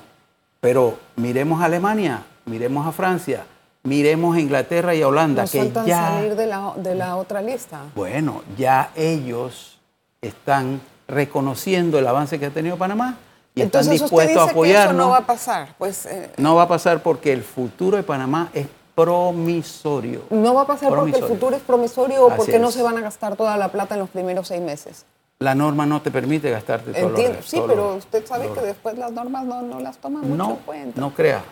pero 0.60 0.98
miremos 1.16 1.62
a 1.62 1.66
Alemania, 1.66 2.24
miremos 2.44 2.86
a 2.86 2.92
Francia, 2.92 3.44
miremos 3.82 4.36
a 4.36 4.40
Inglaterra 4.40 4.94
y 4.94 5.02
a 5.02 5.08
Holanda. 5.08 5.44
que 5.46 5.72
ya 5.86 6.08
salir 6.08 6.36
de 6.36 6.46
la, 6.46 6.72
de 6.76 6.94
la 6.94 7.16
otra 7.16 7.42
lista. 7.42 7.80
Bueno, 7.94 8.42
ya 8.56 8.90
ellos 8.96 9.78
están 10.20 10.80
reconociendo 11.08 11.98
el 11.98 12.06
avance 12.06 12.38
que 12.38 12.46
ha 12.46 12.50
tenido 12.50 12.76
Panamá 12.76 13.18
y 13.54 13.62
están 13.62 13.88
dispuestos 13.88 14.36
a 14.36 14.50
apoyarnos. 14.50 14.94
Que 14.94 14.98
eso 14.98 15.06
no 15.06 15.10
va 15.10 15.18
a 15.18 15.26
pasar. 15.26 15.74
Pues, 15.78 16.06
eh, 16.06 16.30
no 16.36 16.54
va 16.54 16.62
a 16.62 16.68
pasar 16.68 17.02
porque 17.02 17.32
el 17.32 17.42
futuro 17.42 17.96
de 17.96 18.02
Panamá 18.02 18.50
es 18.54 18.66
promisorio. 18.94 20.22
No 20.30 20.54
va 20.54 20.62
a 20.62 20.66
pasar 20.66 20.90
porque 20.94 21.18
el 21.18 21.24
futuro 21.24 21.56
es 21.56 21.62
promisorio 21.62 22.26
o 22.26 22.36
porque 22.36 22.58
no 22.58 22.70
se 22.70 22.82
van 22.82 22.98
a 22.98 23.00
gastar 23.00 23.36
toda 23.36 23.56
la 23.56 23.68
plata 23.68 23.94
en 23.94 24.00
los 24.00 24.10
primeros 24.10 24.48
seis 24.48 24.60
meses. 24.60 25.04
La 25.38 25.54
norma 25.54 25.86
no 25.86 26.02
te 26.02 26.10
permite 26.10 26.50
gastarte 26.50 26.92
todo 26.92 27.08
Entiendo, 27.08 27.38
sí, 27.42 27.62
pero 27.66 27.96
usted 27.96 28.26
sabe 28.26 28.50
que 28.52 28.60
después 28.60 28.98
las 28.98 29.10
normas 29.10 29.44
no, 29.44 29.80
las 29.80 29.96
toman 29.96 30.28
mucho 30.28 30.50
en 30.50 30.56
cuenta. 30.56 31.00
No 31.00 31.14
crea. 31.14 31.42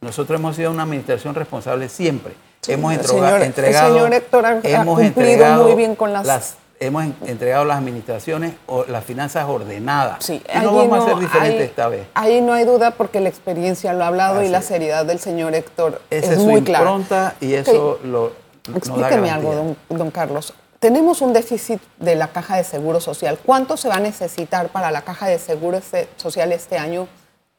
Nosotros 0.00 0.38
hemos 0.38 0.56
sido 0.56 0.70
una 0.70 0.82
administración 0.82 1.34
responsable 1.34 1.88
siempre. 1.88 2.34
hemos 2.68 2.92
entregado, 2.92 3.36
el 3.36 3.54
señor 3.54 4.14
Héctor 4.14 4.46
ha, 4.46 4.60
hemos 4.62 5.00
cumplido 5.00 5.64
muy 5.64 5.74
bien 5.74 5.94
con 5.96 6.12
las 6.12 6.56
hemos 6.78 7.06
entregado 7.26 7.64
las 7.64 7.78
administraciones 7.78 8.52
o 8.66 8.84
las 8.84 9.02
finanzas 9.04 9.46
ordenadas. 9.48 10.24
Sí, 10.24 10.42
no 10.62 10.74
vamos 10.74 11.04
a 11.04 11.06
ser 11.06 11.18
diferentes 11.18 11.62
esta 11.62 11.88
vez. 11.88 12.06
Ahí 12.12 12.42
no 12.42 12.52
hay 12.52 12.66
duda 12.66 12.90
porque 12.90 13.20
la 13.20 13.30
experiencia 13.30 13.94
lo 13.94 14.04
ha 14.04 14.08
hablado 14.08 14.42
y 14.42 14.48
la 14.48 14.60
seriedad 14.60 15.06
del 15.06 15.18
señor 15.18 15.54
Héctor 15.54 16.02
Esa 16.10 16.32
es, 16.32 16.38
es 16.38 16.44
muy 16.44 16.62
clara. 16.62 17.34
y 17.40 17.54
eso 17.54 17.98
lo 18.04 18.32
Explíqueme 18.74 19.30
algo, 19.30 19.76
don, 19.88 20.10
Carlos. 20.10 20.52
Tenemos 20.78 21.20
un 21.22 21.32
déficit 21.32 21.80
de 21.98 22.16
la 22.16 22.28
caja 22.28 22.56
de 22.56 22.64
seguro 22.64 23.00
social. 23.00 23.38
¿Cuánto 23.44 23.76
se 23.76 23.88
va 23.88 23.96
a 23.96 24.00
necesitar 24.00 24.68
para 24.68 24.90
la 24.90 25.02
caja 25.02 25.26
de 25.26 25.38
seguro 25.38 25.80
social 26.16 26.52
este 26.52 26.76
año 26.76 27.08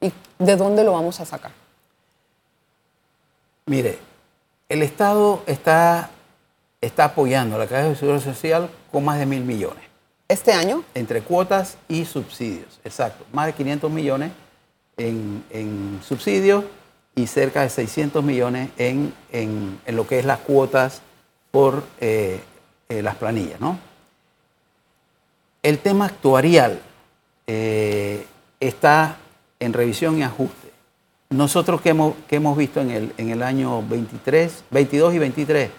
y 0.00 0.12
de 0.38 0.56
dónde 0.56 0.84
lo 0.84 0.92
vamos 0.92 1.20
a 1.20 1.24
sacar? 1.24 1.50
Mire, 3.68 3.98
el 4.68 4.82
Estado 4.82 5.42
está 5.46 6.10
está 6.80 7.04
apoyando 7.04 7.58
la 7.58 7.66
Caja 7.66 7.88
de 7.88 7.96
Seguro 7.96 8.20
Social 8.20 8.68
con 8.92 9.04
más 9.04 9.18
de 9.18 9.26
mil 9.26 9.42
millones. 9.44 9.82
¿Este 10.28 10.52
año? 10.52 10.84
Entre 10.94 11.22
cuotas 11.22 11.76
y 11.88 12.04
subsidios, 12.04 12.80
exacto. 12.84 13.24
Más 13.32 13.46
de 13.46 13.52
500 13.54 13.90
millones 13.90 14.30
en, 14.96 16.00
subsidios 16.06 16.64
y 17.14 17.26
cerca 17.26 17.62
de 17.62 17.70
600 17.70 18.22
millones 18.22 18.70
en, 18.76 19.12
lo 19.86 20.06
que 20.06 20.18
es 20.18 20.24
las 20.24 20.40
cuotas 20.40 21.02
por 21.50 21.84
eh, 22.00 22.40
eh, 22.88 23.02
las 23.02 23.16
planillas, 23.16 23.60
¿no? 23.60 23.78
El 25.62 25.78
tema 25.78 26.06
actuarial 26.06 26.80
eh, 27.46 28.24
está 28.60 29.16
en 29.58 29.72
revisión 29.72 30.18
y 30.18 30.22
ajuste. 30.22 30.67
Nosotros 31.30 31.82
que 31.82 31.90
hemos, 31.90 32.14
que 32.26 32.36
hemos 32.36 32.56
visto 32.56 32.80
en 32.80 32.90
el, 32.90 33.12
en 33.18 33.28
el 33.28 33.42
año 33.42 33.82
23, 33.86 34.64
22 34.70 35.14
y 35.14 35.18
23, 35.18 35.70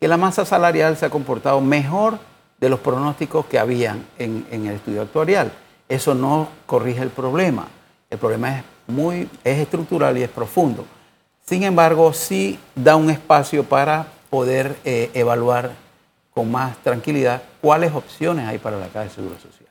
que 0.00 0.08
la 0.08 0.16
masa 0.16 0.44
salarial 0.44 0.96
se 0.96 1.06
ha 1.06 1.10
comportado 1.10 1.60
mejor 1.60 2.18
de 2.58 2.68
los 2.68 2.80
pronósticos 2.80 3.46
que 3.46 3.58
habían 3.58 4.06
en, 4.18 4.46
el 4.50 4.72
estudio 4.72 5.02
actuarial. 5.02 5.52
Eso 5.88 6.14
no 6.14 6.48
corrige 6.66 7.02
el 7.02 7.10
problema. 7.10 7.66
El 8.10 8.18
problema 8.18 8.58
es, 8.58 8.64
muy, 8.86 9.28
es 9.42 9.58
estructural 9.58 10.16
y 10.18 10.22
es 10.22 10.30
profundo. 10.30 10.84
Sin 11.44 11.64
embargo, 11.64 12.12
sí 12.12 12.58
da 12.74 12.94
un 12.96 13.10
espacio 13.10 13.64
para 13.64 14.06
poder 14.30 14.76
eh, 14.84 15.10
evaluar 15.14 15.72
con 16.32 16.50
más 16.50 16.76
tranquilidad 16.78 17.42
cuáles 17.60 17.92
opciones 17.92 18.46
hay 18.46 18.58
para 18.58 18.78
la 18.78 18.86
Caja 18.86 19.04
de 19.04 19.10
Seguro 19.10 19.34
Social. 19.36 19.68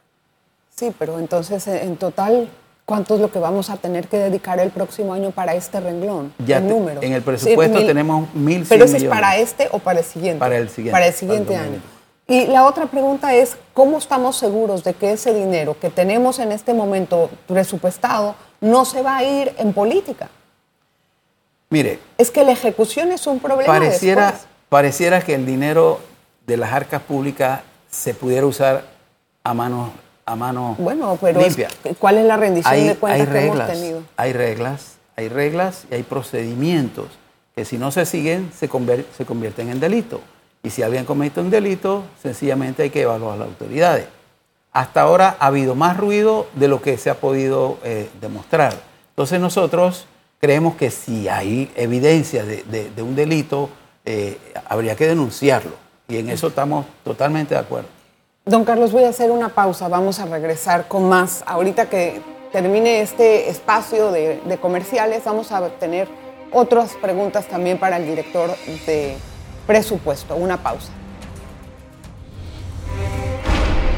Sí, 0.75 0.93
pero 0.97 1.19
entonces 1.19 1.65
en 1.67 1.95
total 1.95 2.49
¿Cuánto 2.85 3.15
es 3.15 3.21
lo 3.21 3.31
que 3.31 3.39
vamos 3.39 3.71
a 3.71 3.77
tener 3.77 4.07
que 4.07 4.17
dedicar 4.17 4.59
el 4.59 4.69
próximo 4.69 5.13
año 5.15 5.31
para 5.31 5.55
este 5.55 5.79
renglón? 5.79 6.33
Ya 6.45 6.57
en 6.57 6.69
números. 6.69 7.03
En 7.03 7.13
el 7.13 7.23
presupuesto 7.23 7.83
tenemos 7.83 8.31
mil 8.35 8.63
¿Pero 8.69 8.85
ese 8.85 8.97
es 8.97 9.03
para 9.05 9.37
este 9.37 9.69
o 9.71 9.79
para 9.79 9.99
el 9.99 10.05
siguiente? 10.05 10.39
Para 10.39 10.57
el 10.57 10.69
siguiente. 10.69 10.91
Para 10.91 11.07
el 11.07 11.13
siguiente 11.13 11.55
año. 11.57 11.81
Y 12.27 12.45
la 12.45 12.65
otra 12.65 12.85
pregunta 12.85 13.33
es, 13.33 13.57
¿cómo 13.73 13.97
estamos 13.97 14.35
seguros 14.35 14.83
de 14.83 14.93
que 14.93 15.13
ese 15.13 15.33
dinero 15.33 15.75
que 15.79 15.89
tenemos 15.89 16.37
en 16.37 16.51
este 16.51 16.75
momento 16.75 17.31
presupuestado 17.47 18.35
no 18.61 18.85
se 18.85 19.01
va 19.01 19.17
a 19.17 19.23
ir 19.23 19.55
en 19.57 19.73
política? 19.73 20.29
Mire. 21.71 21.99
Es 22.19 22.29
que 22.29 22.43
la 22.43 22.51
ejecución 22.51 23.11
es 23.11 23.25
un 23.25 23.39
problema. 23.39 23.73
Pareciera, 23.73 24.35
pareciera 24.69 25.21
que 25.21 25.33
el 25.33 25.47
dinero 25.47 25.99
de 26.45 26.57
las 26.57 26.71
arcas 26.71 27.01
públicas 27.01 27.61
se 27.89 28.13
pudiera 28.13 28.45
usar 28.45 28.85
a 29.43 29.53
manos 29.55 29.89
a 30.25 30.35
mano 30.35 30.75
bueno, 30.79 31.17
pero 31.21 31.39
¿cuál 31.99 32.17
es 32.17 32.25
la 32.25 32.37
rendición 32.37 32.87
de 32.87 32.95
cuentas 32.95 33.27
que 33.27 33.45
hemos 33.45 33.67
tenido? 33.67 34.03
Hay 34.17 34.33
reglas, 34.33 34.95
hay 35.15 35.29
reglas 35.29 35.85
y 35.91 35.95
hay 35.95 36.03
procedimientos 36.03 37.07
que 37.55 37.63
si 37.63 37.77
no 37.77 37.91
se 37.91 38.05
siguen 38.05 38.51
se, 38.51 38.67
se 38.67 39.25
convierten 39.25 39.69
en 39.69 39.79
delito. 39.79 40.21
Y 40.63 40.71
si 40.71 40.81
alguien 40.81 41.05
comete 41.05 41.39
un 41.39 41.51
delito, 41.51 42.03
sencillamente 42.21 42.83
hay 42.83 42.89
que 42.89 43.03
evaluar 43.03 43.35
a 43.35 43.37
las 43.37 43.47
autoridades. 43.47 44.07
Hasta 44.73 45.01
ahora 45.01 45.37
ha 45.39 45.47
habido 45.47 45.75
más 45.75 45.95
ruido 45.95 46.47
de 46.53 46.67
lo 46.67 46.81
que 46.81 46.97
se 46.97 47.09
ha 47.09 47.15
podido 47.19 47.77
eh, 47.83 48.09
demostrar. 48.19 48.73
Entonces 49.11 49.39
nosotros 49.39 50.07
creemos 50.41 50.75
que 50.75 50.89
si 50.89 51.29
hay 51.29 51.71
evidencia 51.75 52.43
de, 52.43 52.91
un 53.01 53.15
delito, 53.15 53.69
eh, 54.03 54.37
habría 54.67 54.95
que 54.95 55.07
denunciarlo. 55.07 55.71
Y 56.07 56.17
en 56.17 56.29
eso 56.29 56.47
estamos 56.47 56.85
totalmente 57.03 57.53
de 57.53 57.61
acuerdo. 57.61 57.94
Don 58.47 58.63
Carlos, 58.63 58.91
voy 58.91 59.05
a 59.05 59.09
hacer 59.09 59.31
una 59.31 59.49
pausa, 59.49 59.87
vamos 59.87 60.19
a 60.19 60.27
regresar 60.27 60.87
con 60.87 61.09
más. 61.09 61.43
Ahorita 61.47 61.89
que 61.89 62.21
termine 62.51 63.01
este 63.01 63.49
espacio 63.49 64.11
de, 64.11 64.59
comerciales, 64.61 65.23
vamos 65.23 65.51
a 65.51 65.67
tener 65.79 66.07
otras 66.51 66.93
preguntas 67.01 67.47
también 67.47 67.79
para 67.79 67.97
el 67.97 68.05
director 68.05 68.51
de 68.85 69.17
presupuesto. 69.65 70.35
Una 70.35 70.61
pausa. 70.61 70.91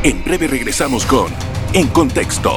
En 0.04 0.24
breve 0.24 0.48
regresamos 0.48 1.06
con 1.06 1.28
En 1.74 1.90
Contexto. 1.90 2.52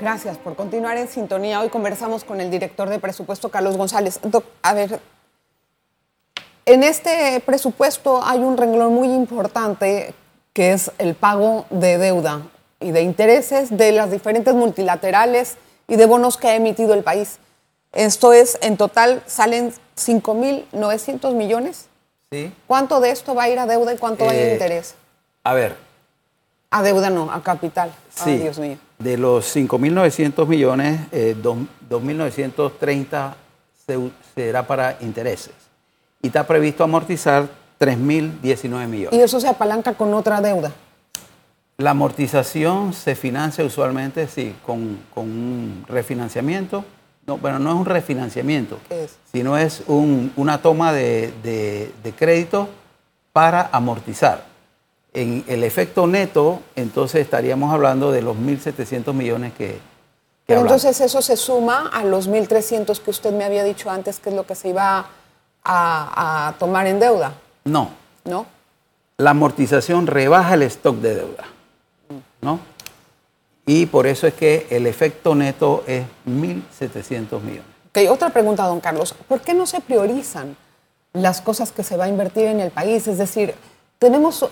Gracias 0.00 0.38
por 0.38 0.56
continuar 0.56 0.96
en 0.96 1.06
sintonía. 1.06 1.60
Hoy 1.60 1.68
conversamos 1.68 2.24
con 2.24 2.40
el 2.40 2.50
director 2.50 2.88
de 2.88 2.98
presupuesto, 2.98 3.48
Carlos 3.48 3.76
González. 3.76 4.18
a 4.62 4.74
ver, 4.74 4.98
en 6.72 6.82
este 6.82 7.40
presupuesto 7.44 8.22
hay 8.24 8.40
un 8.40 8.56
renglón 8.56 8.94
muy 8.94 9.08
importante 9.08 10.14
que 10.52 10.72
es 10.72 10.90
el 10.98 11.14
pago 11.14 11.64
de 11.70 11.98
deuda 11.98 12.42
y 12.80 12.90
de 12.92 13.02
intereses 13.02 13.76
de 13.76 13.92
las 13.92 14.10
diferentes 14.10 14.54
multilaterales 14.54 15.56
y 15.88 15.96
de 15.96 16.06
bonos 16.06 16.36
que 16.36 16.48
ha 16.48 16.54
emitido 16.54 16.94
el 16.94 17.02
país. 17.02 17.38
Esto 17.92 18.32
es, 18.32 18.58
en 18.62 18.76
total 18.76 19.22
salen 19.26 19.72
5.900 19.96 21.34
millones. 21.34 21.86
¿Sí? 22.30 22.52
¿Cuánto 22.66 23.00
de 23.00 23.10
esto 23.10 23.34
va 23.34 23.44
a 23.44 23.48
ir 23.48 23.58
a 23.58 23.66
deuda 23.66 23.92
y 23.92 23.98
cuánto 23.98 24.24
va 24.24 24.30
a 24.30 24.34
ir 24.34 24.40
a 24.40 24.44
Eh, 24.44 24.52
interés? 24.52 24.94
A 25.44 25.54
ver, 25.54 25.74
A 26.72 26.82
deuda 26.84 27.10
no, 27.10 27.32
a 27.32 27.42
capital. 27.42 27.90
sí, 28.14 28.30
Ay, 28.30 28.38
Dios 28.38 28.58
mío. 28.60 28.76
de 29.00 29.16
los 29.18 29.44
5.900 29.46 30.46
millones, 30.46 31.00
eh, 31.10 31.34
dos- 31.40 31.58
2.930 31.88 33.34
se- 33.86 34.10
será 34.36 34.64
para 34.66 34.96
intereses. 35.00 35.52
Y 36.22 36.28
está 36.28 36.46
previsto 36.46 36.84
amortizar 36.84 37.48
3.019 37.80 38.86
millones. 38.86 39.18
Y 39.18 39.22
eso 39.22 39.40
se 39.40 39.48
apalanca 39.48 39.94
con 39.94 40.12
otra 40.14 40.40
deuda. 40.40 40.72
La 41.78 41.90
amortización 41.92 42.92
se 42.92 43.14
financia 43.14 43.64
usualmente, 43.64 44.28
sí, 44.28 44.54
con, 44.66 44.98
con 45.14 45.24
un 45.24 45.84
refinanciamiento. 45.88 46.84
No, 47.26 47.38
bueno, 47.38 47.58
no 47.58 47.70
es 47.70 47.76
un 47.76 47.86
refinanciamiento, 47.86 48.78
¿Qué 48.88 49.04
es? 49.04 49.12
sino 49.32 49.56
es 49.56 49.82
un- 49.86 50.32
una 50.36 50.60
toma 50.60 50.92
de, 50.92 51.32
de- 51.42 51.92
de 52.02 52.12
crédito 52.12 52.68
para 53.32 53.70
amortizar. 53.72 54.44
En 55.14 55.44
el 55.48 55.64
efecto 55.64 56.06
neto, 56.06 56.60
entonces 56.76 57.22
estaríamos 57.22 57.72
hablando 57.72 58.10
de 58.12 58.22
los 58.22 58.36
1.700 58.36 59.12
millones 59.14 59.52
que, 59.54 59.68
que 59.68 59.78
Pero 60.46 60.60
hablamos. 60.60 60.84
entonces 60.84 61.00
eso 61.06 61.22
se 61.22 61.36
suma 61.36 61.88
a 61.92 62.04
los 62.04 62.28
1.300 62.28 62.98
que 63.00 63.10
usted 63.10 63.32
me 63.32 63.44
había 63.44 63.64
dicho 63.64 63.90
antes, 63.90 64.18
que 64.20 64.30
es 64.30 64.36
lo 64.36 64.44
que 64.46 64.54
se 64.54 64.68
iba 64.68 64.98
a, 65.00 65.06
a 65.64 66.54
tomar 66.58 66.86
en 66.86 66.98
deuda, 67.00 67.34
No, 67.64 67.90
¿no? 68.24 68.46
la 69.18 69.30
amortización 69.30 70.06
rebaja 70.06 70.54
el 70.54 70.62
stock 70.62 70.96
de 70.96 71.14
deuda, 71.14 71.44
¿no? 72.40 72.58
Y 73.66 73.86
por 73.86 74.06
eso 74.06 74.26
es 74.26 74.34
que 74.34 74.66
el 74.70 74.86
efecto 74.86 75.34
neto 75.34 75.84
es 75.86 76.04
1.700 76.26 77.40
millones. 77.40 77.64
Ok, 77.90 77.98
otra 78.10 78.30
pregunta, 78.30 78.66
don 78.66 78.80
Carlos. 78.80 79.14
¿Por 79.28 79.40
qué 79.42 79.52
no 79.54 79.66
se 79.66 79.80
priorizan 79.80 80.56
las 81.12 81.40
cosas 81.40 81.70
que 81.70 81.84
se 81.84 81.96
va 81.96 82.04
a 82.04 82.08
invertir 82.08 82.46
en 82.46 82.60
el 82.60 82.70
país? 82.70 83.06
Es 83.06 83.18
decir, 83.18 83.54
tenemos 83.98 84.44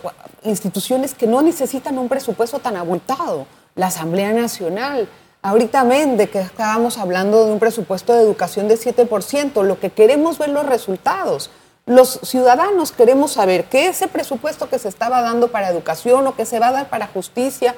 instituciones 0.44 1.14
que 1.14 1.26
no 1.26 1.40
necesitan 1.42 1.98
un 1.98 2.08
presupuesto 2.08 2.58
tan 2.58 2.76
abultado. 2.76 3.46
La 3.74 3.86
Asamblea 3.86 4.32
Nacional, 4.32 5.08
ahorita 5.42 5.84
Mende, 5.84 6.28
que 6.28 6.40
estábamos 6.40 6.98
hablando 6.98 7.44
de 7.44 7.52
un 7.52 7.58
presupuesto 7.58 8.12
de 8.12 8.22
educación 8.22 8.68
de 8.68 8.76
7%, 8.76 9.62
lo 9.62 9.78
que 9.80 9.90
queremos 9.90 10.38
ver 10.38 10.50
los 10.50 10.66
resultados. 10.66 11.50
Los 11.86 12.20
ciudadanos 12.22 12.92
queremos 12.92 13.32
saber 13.32 13.64
que 13.64 13.86
ese 13.86 14.08
presupuesto 14.08 14.68
que 14.68 14.78
se 14.78 14.88
estaba 14.88 15.22
dando 15.22 15.48
para 15.48 15.70
educación 15.70 16.26
o 16.26 16.36
que 16.36 16.44
se 16.44 16.58
va 16.58 16.68
a 16.68 16.72
dar 16.72 16.90
para 16.90 17.06
justicia 17.06 17.74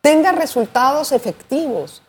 tenga 0.00 0.32
resultados 0.32 1.12
efectivos. 1.12 2.02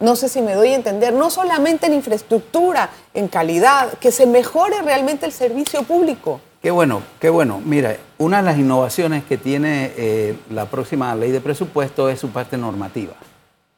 No 0.00 0.14
sé 0.14 0.28
si 0.28 0.42
me 0.42 0.54
doy 0.54 0.68
a 0.68 0.76
entender, 0.76 1.12
no 1.12 1.30
solamente 1.30 1.86
en 1.86 1.94
infraestructura, 1.94 2.90
en 3.14 3.26
calidad, 3.26 3.94
que 3.94 4.12
se 4.12 4.26
mejore 4.26 4.80
realmente 4.82 5.26
el 5.26 5.32
servicio 5.32 5.82
público. 5.82 6.40
Qué 6.62 6.70
bueno, 6.70 7.02
qué 7.20 7.30
bueno. 7.30 7.60
Mira, 7.64 7.96
una 8.18 8.38
de 8.38 8.42
las 8.42 8.58
innovaciones 8.58 9.24
que 9.24 9.38
tiene 9.38 9.92
eh, 9.96 10.38
la 10.50 10.66
próxima 10.66 11.14
ley 11.14 11.30
de 11.30 11.40
presupuesto 11.40 12.08
es 12.10 12.20
su 12.20 12.28
parte 12.30 12.56
normativa. 12.56 13.14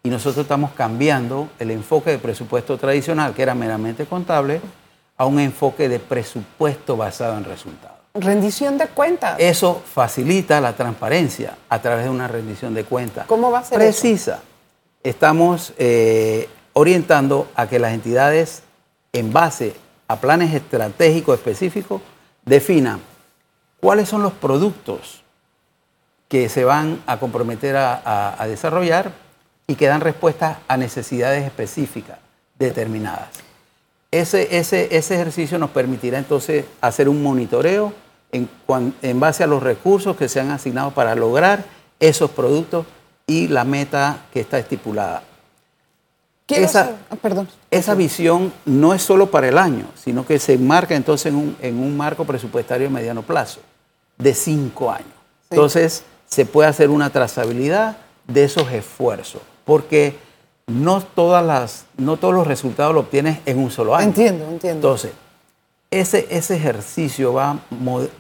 Y 0.03 0.09
nosotros 0.09 0.45
estamos 0.45 0.71
cambiando 0.73 1.49
el 1.59 1.71
enfoque 1.71 2.11
de 2.11 2.19
presupuesto 2.19 2.79
tradicional, 2.79 3.35
que 3.35 3.43
era 3.43 3.55
meramente 3.55 4.07
contable, 4.07 4.61
a 5.17 5.27
un 5.27 5.39
enfoque 5.39 5.89
de 5.89 5.99
presupuesto 5.99 6.97
basado 6.97 7.37
en 7.37 7.45
resultados. 7.45 7.99
Rendición 8.15 8.79
de 8.79 8.87
cuentas. 8.89 9.37
Eso 9.39 9.83
facilita 9.85 10.61
la 10.61 10.73
transparencia 10.73 11.57
a 11.69 11.81
través 11.81 12.05
de 12.05 12.11
una 12.11 12.27
rendición 12.27 12.73
de 12.75 12.85
cuentas. 12.85 13.27
¿Cómo 13.27 13.51
va 13.51 13.59
a 13.61 13.65
ser 13.65 13.79
Precisa. 13.79 14.41
Estamos 15.05 15.75
eh, 15.79 16.49
orientando 16.73 17.49
a 17.55 17.67
que 17.69 17.79
las 17.79 17.93
entidades, 17.93 18.63
en 19.13 19.33
base 19.33 19.75
a 20.09 20.17
planes 20.17 20.55
estratégicos 20.55 21.37
específicos, 21.39 22.01
definan 22.45 23.01
cuáles 23.81 24.09
son 24.09 24.23
los 24.23 24.33
productos 24.33 25.23
que 26.29 26.49
se 26.49 26.65
van 26.65 27.03
a 27.07 27.19
comprometer 27.19 27.77
a, 27.77 27.95
a- 28.05 28.43
a 28.43 28.47
desarrollar 28.47 29.13
y 29.71 29.77
que 29.77 29.87
dan 29.87 30.01
respuesta 30.01 30.59
a 30.67 30.77
necesidades 30.77 31.45
específicas 31.45 32.19
determinadas. 32.59 33.29
Ese, 34.11 34.59
ese, 34.59 34.89
ese 34.97 35.15
ejercicio 35.15 35.59
nos 35.61 35.71
permitirá 35.71 36.19
entonces 36.19 36.65
hacer 36.81 37.09
un 37.09 37.23
monitoreo 37.23 37.93
en, 38.33 38.49
en 39.03 39.21
base 39.21 39.45
a 39.45 39.47
los 39.47 39.63
recursos 39.63 40.17
que 40.17 40.29
se 40.29 40.41
han 40.41 40.51
asignado 40.51 40.91
para 40.91 41.15
lograr 41.15 41.65
esos 42.01 42.33
productos 42.33 42.85
y 43.29 43.47
la 43.47 43.63
meta 43.65 44.25
que 44.33 44.41
está 44.41 44.59
estipulada. 44.59 45.23
Esa- 46.49 46.97
ah, 47.09 47.17
perdón. 47.17 47.49
Esa 47.71 47.95
visión 47.95 48.53
no 48.65 48.93
es 48.93 49.03
solo 49.03 49.31
para 49.31 49.47
el 49.49 49.57
año, 49.57 49.85
sino 49.95 50.27
que 50.27 50.41
se 50.41 50.55
enmarca 50.55 50.97
entonces 50.97 51.27
en 51.27 51.37
un, 51.37 51.57
en 51.61 51.79
un 51.79 51.97
marco 51.97 52.25
presupuestario 52.25 52.89
de 52.89 52.93
mediano 52.93 53.23
plazo, 53.23 53.61
de 54.19 54.35
cinco 54.35 54.91
años. 54.91 55.07
Entonces, 55.49 56.03
se 56.27 56.47
puede 56.47 56.69
hacer 56.69 56.91
una 56.91 57.11
trazabilidad 57.11 57.99
de 58.27 58.45
esos 58.45 58.71
esfuerzos, 58.73 59.43
porque 59.65 60.17
no, 60.67 61.01
todas 61.03 61.45
las, 61.45 61.85
no 61.97 62.17
todos 62.17 62.35
los 62.35 62.47
resultados 62.47 62.95
los 62.95 63.05
obtienes 63.05 63.39
en 63.47 63.59
un 63.59 63.71
solo 63.71 63.95
año. 63.97 64.07
Entiendo, 64.09 64.45
entiendo. 64.47 64.77
Entonces, 64.89 65.13
ese, 65.91 66.29
ese 66.31 66.57
ejercicio 66.57 67.33
va, 67.33 67.57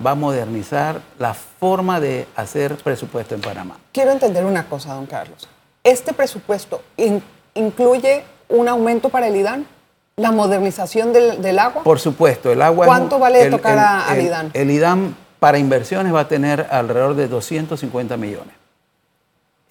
va 0.05 0.11
a 0.11 0.15
modernizar 0.17 1.01
la 1.19 1.35
forma 1.35 2.01
de 2.01 2.27
hacer 2.35 2.75
presupuesto 2.77 3.35
en 3.37 3.41
Panamá. 3.41 3.77
Quiero 3.93 4.11
entender 4.11 4.45
una 4.45 4.67
cosa, 4.67 4.95
don 4.95 5.07
Carlos. 5.07 5.49
¿Este 5.85 6.13
presupuesto 6.13 6.83
in- 6.97 7.23
incluye 7.55 8.25
un 8.49 8.69
aumento 8.69 9.09
para 9.09 9.29
el 9.29 9.37
IDAN? 9.37 9.67
¿La 10.17 10.33
modernización 10.33 11.13
del, 11.13 11.41
del 11.41 11.59
agua? 11.61 11.83
Por 11.85 12.01
supuesto, 12.01 12.51
el 12.53 12.61
agua... 12.61 12.85
¿Cuánto 12.87 13.19
vale 13.21 13.43
el- 13.43 13.51
tocar 13.53 13.75
el- 13.75 13.79
a- 13.79 14.07
al 14.09 14.19
el- 14.19 14.27
IDAN? 14.27 14.51
El 14.53 14.71
IDAN 14.73 15.17
para 15.39 15.57
inversiones 15.59 16.13
va 16.13 16.21
a 16.21 16.29
tener 16.29 16.67
alrededor 16.71 17.15
de 17.15 17.29
250 17.29 18.17
millones. 18.17 18.55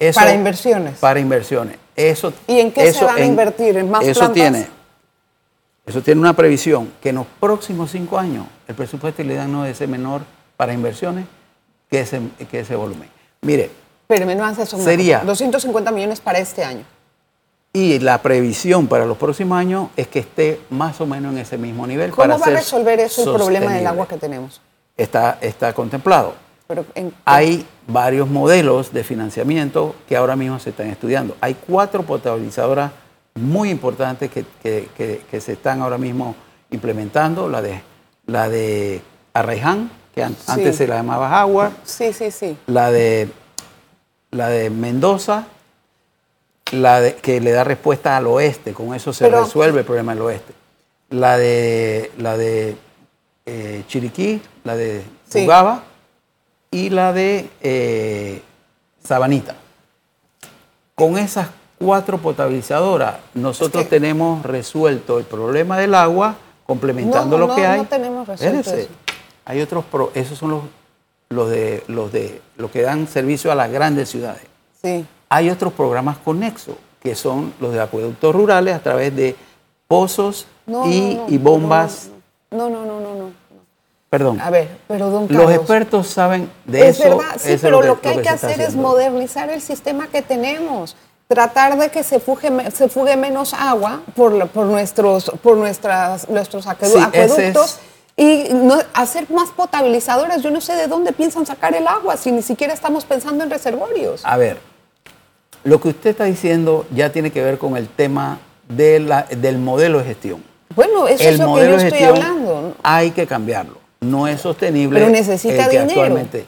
Eso- 0.00 0.18
Para 0.18 0.32
inversiones. 0.34 0.98
Para 0.98 1.20
inversiones. 1.20 1.76
Eso, 1.94 2.32
¿Y 2.48 2.58
en 2.58 2.72
qué 2.72 2.92
se 2.92 3.04
van 3.04 3.18
a 3.18 3.24
invertir? 3.24 3.76
¿En 3.76 3.90
más 3.90 4.02
eso 4.02 4.20
plantas? 4.20 4.34
tiene, 4.34 4.66
eso 5.86 6.00
tiene 6.02 6.20
una 6.20 6.32
previsión 6.34 6.90
que 7.02 7.10
en 7.10 7.16
los 7.16 7.26
próximos 7.38 7.90
cinco 7.90 8.18
años 8.18 8.46
el 8.66 8.74
presupuesto 8.74 9.22
del 9.22 9.32
IDAN 9.32 9.52
no 9.52 9.62
debe 9.62 9.74
ser 9.74 9.88
menor 9.88 10.22
para 10.56 10.72
inversiones 10.72 11.26
que 11.90 12.00
ese, 12.00 12.20
que 12.50 12.60
ese 12.60 12.74
volumen. 12.74 13.08
Mire, 13.42 13.70
Pero 14.06 14.24
me 14.26 14.34
vas 14.34 14.58
a 14.58 14.64
sumar. 14.66 14.84
Sería- 14.86 15.20
250 15.20 15.90
millones 15.92 16.20
para 16.20 16.38
este 16.38 16.64
año. 16.64 16.84
y 17.72 18.00
la 18.00 18.20
previsión 18.20 18.88
para 18.88 19.06
los 19.06 19.16
próximos 19.16 19.56
años 19.56 19.90
es 19.96 20.08
que 20.08 20.18
esté 20.20 20.60
más 20.70 21.00
o 21.00 21.06
menos 21.06 21.32
en 21.32 21.38
ese 21.38 21.56
mismo 21.56 21.86
nivel. 21.86 22.10
¿Cómo 22.10 22.22
para 22.26 22.36
va 22.36 22.46
a 22.46 22.50
resolver 22.50 22.98
eso 22.98 23.22
el 23.30 23.36
problema 23.36 23.74
del 23.74 23.86
agua 23.86 24.08
que 24.08 24.16
tenemos? 24.16 24.60
Está, 24.96 25.38
está 25.40 25.72
contemplado. 25.72 26.34
Pero 26.70 26.86
en- 26.94 27.12
Hay 27.24 27.66
varios 27.88 28.28
modelos 28.28 28.92
de 28.92 29.02
financiamiento 29.02 29.96
que 30.08 30.16
ahora 30.16 30.36
mismo 30.36 30.60
se 30.60 30.70
están 30.70 30.86
estudiando. 30.86 31.36
Hay 31.40 31.54
cuatro 31.54 32.04
potabilizadoras 32.04 32.92
muy 33.34 33.70
importantes 33.70 34.30
que, 34.30 34.44
que- 34.62 34.88
que- 34.96 35.20
que 35.28 35.40
se 35.40 35.54
están 35.54 35.80
ahora 35.82 35.98
mismo 35.98 36.36
implementando. 36.70 37.48
La 37.48 37.60
de, 37.60 37.82
la 38.26 38.48
de 38.48 39.02
Arraiján, 39.34 39.90
que 40.14 40.22
an- 40.22 40.36
Sí. 40.36 40.44
antes 40.52 40.76
se 40.76 40.86
la 40.86 40.94
llamaba 40.98 41.40
Agua. 41.40 41.72
Sí, 41.82 42.12
sí, 42.12 42.30
sí. 42.30 42.56
La 42.68 42.92
de, 42.92 43.28
la 44.30 44.48
de 44.48 44.70
Mendoza, 44.70 45.48
la 46.70 47.00
de, 47.00 47.16
que 47.16 47.40
le 47.40 47.50
da 47.50 47.64
respuesta 47.64 48.16
al 48.16 48.28
oeste. 48.28 48.74
Con 48.74 48.94
eso 48.94 49.12
se 49.12 49.24
Pero- 49.24 49.42
resuelve 49.42 49.80
el 49.80 49.84
problema 49.84 50.14
del 50.14 50.22
oeste. 50.22 50.52
La 51.08 51.36
de, 51.36 52.12
la 52.18 52.36
de 52.36 52.76
eh, 53.44 53.82
Chiriquí, 53.88 54.40
la 54.62 54.76
de 54.76 55.02
Sí. 55.28 55.40
Y 56.70 56.90
la 56.90 57.12
de 57.12 57.50
eh, 57.60 58.42
Sabanita. 59.02 59.56
Con 60.94 61.18
esas 61.18 61.48
cuatro 61.78 62.18
potabilizadoras, 62.18 63.16
nosotros 63.34 63.82
Es 63.82 63.88
que- 63.88 63.96
tenemos 63.96 64.42
resuelto 64.44 65.18
el 65.18 65.24
problema 65.24 65.78
del 65.78 65.94
agua, 65.94 66.36
complementando 66.66 67.38
No, 67.38 67.46
lo 67.48 67.54
que 67.54 67.66
hay. 67.66 67.78
no 67.80 67.86
tenemos 67.86 68.28
resuelto 68.28 68.70
eso. 68.74 68.88
Hay 69.46 69.60
otros, 69.60 69.84
pro- 69.86 70.12
esos 70.14 70.38
son 70.38 70.50
los, 70.50 70.62
los, 71.30 71.50
de, 71.50 71.82
los, 71.88 72.12
de, 72.12 72.40
los 72.56 72.70
que 72.70 72.82
dan 72.82 73.08
servicio 73.08 73.50
a 73.50 73.54
las 73.54 73.70
grandes 73.70 74.08
ciudades. 74.10 74.42
Sí. 74.80 75.04
Hay 75.28 75.50
otros 75.50 75.72
programas 75.72 76.18
conexos, 76.18 76.76
que 77.00 77.14
son 77.16 77.52
los 77.60 77.72
de 77.72 77.80
acueductos 77.80 78.32
rurales 78.34 78.76
a 78.76 78.80
través 78.80 79.16
de 79.16 79.34
pozos 79.88 80.46
No, 80.66 80.86
y, 80.86 81.18
y 81.28 81.38
bombas. 81.38 82.10
No, 82.50 82.68
no, 82.68 82.84
no. 82.84 82.99
Perdón. 84.10 84.40
A 84.40 84.50
ver, 84.50 84.68
pero 84.88 85.08
don 85.08 85.28
Carlos. 85.28 85.44
Los 85.46 85.54
expertos 85.54 86.06
saben 86.08 86.50
de 86.64 86.88
es 86.88 86.98
eso. 86.98 87.16
verdad, 87.16 87.36
sí, 87.38 87.52
eso 87.52 87.62
pero 87.62 87.80
lo 87.80 88.00
que, 88.00 88.08
hay 88.08 88.16
lo 88.16 88.22
que, 88.22 88.28
hacer 88.28 88.60
es 88.60 88.74
modernizar 88.74 89.48
el 89.50 89.62
sistema 89.62 90.08
que 90.08 90.20
tenemos. 90.20 90.96
Tratar 91.28 91.78
de 91.78 91.90
que 91.90 92.02
se 92.02 92.18
fugue 92.18 93.16
menos 93.16 93.54
agua 93.54 94.00
por, 94.16 94.32
nuestros, 94.64 95.30
por 95.42 95.56
nuestras, 95.56 96.28
nuestros 96.28 96.64
Sí, 96.64 96.70
acueductos 96.98 97.78
y 98.16 98.48
no- 98.52 98.82
hacer 98.94 99.30
más 99.30 99.50
potabilizadores. 99.50 100.42
Yo 100.42 100.50
no 100.50 100.60
sé 100.60 100.74
de 100.74 100.88
dónde 100.88 101.12
piensan 101.12 101.46
sacar 101.46 101.76
el 101.76 101.86
agua 101.86 102.16
si 102.16 102.32
ni 102.32 102.42
siquiera 102.42 102.74
estamos 102.74 103.04
pensando 103.04 103.44
en 103.44 103.50
reservorios. 103.50 104.22
A 104.26 104.36
ver, 104.36 104.58
lo 105.62 105.80
que 105.80 105.90
usted 105.90 106.10
está 106.10 106.24
diciendo 106.24 106.84
ya 106.92 107.12
tiene 107.12 107.30
que 107.30 107.44
ver 107.44 107.58
con 107.58 107.76
el 107.76 107.88
tema 107.88 108.40
de 108.68 108.98
la- 108.98 109.22
del 109.30 109.58
modelo 109.58 109.98
de 109.98 110.04
gestión. 110.06 110.42
Bueno, 110.74 111.06
eso 111.06 111.22
el 111.28 111.34
es 111.34 111.38
lo 111.38 111.54
que 111.54 111.60
yo 111.68 111.76
estoy 111.76 112.02
hablando. 112.02 112.74
hay 112.82 113.12
que 113.12 113.28
cambiarlo. 113.28 113.79
No 114.00 114.26
es 114.26 114.40
sostenible. 114.40 114.98
Pero 114.98 115.10
necesita 115.12 115.64
que 115.68 115.80
dinero. 115.80 116.00
Actualmente, 116.00 116.46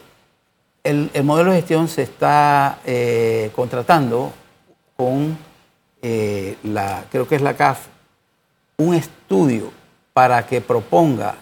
el, 0.85 1.11
el 1.13 1.25
modelo 1.25 1.51
de 1.53 1.59
gestión 1.59 1.89
se 1.89 2.03
está 2.03 2.79
eh, 2.87 3.51
contratando 3.55 4.33
con 4.97 5.37
eh, 6.01 6.57
la, 6.65 7.05
creo 7.11 7.29
que 7.29 7.37
es 7.37 7.43
la 7.43 7.55
CAF, 7.55 7.87
un 8.79 8.95
estudio 8.95 9.71
para 10.13 10.47
que 10.47 10.61
proponga 10.61 11.35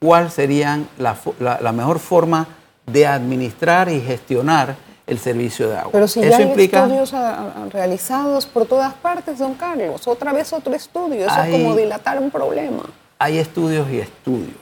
cuál 0.00 0.30
sería 0.30 0.80
la, 0.98 1.14
fo- 1.16 1.34
la- 1.40 1.60
la 1.60 1.72
mejor 1.72 1.98
forma 1.98 2.46
de 2.86 3.06
administrar 3.06 3.88
y 3.88 4.00
gestionar 4.00 4.76
el 5.06 5.18
servicio 5.18 5.68
de 5.68 5.76
agua. 5.78 5.92
Pero 5.92 6.08
si 6.08 6.20
Eso 6.20 6.30
ya 6.30 6.36
hay 6.38 6.42
implica, 6.44 6.82
estudios 6.84 7.12
a- 7.14 7.40
a- 7.64 7.68
realizados 7.70 8.46
por 8.46 8.66
todas 8.66 8.94
partes, 8.94 9.38
don 9.38 9.54
Carlos, 9.54 10.06
otra 10.08 10.32
vez 10.32 10.52
otro 10.52 10.74
estudio, 10.74 11.26
eso 11.26 11.34
Hay- 11.34 11.54
es 11.54 11.60
como 11.62 11.76
dilatar 11.76 12.18
un 12.18 12.30
problema. 12.30 12.82
hay 13.18 13.38
estudios 13.38 13.88
y 13.90 13.98
estudios. 13.98 14.56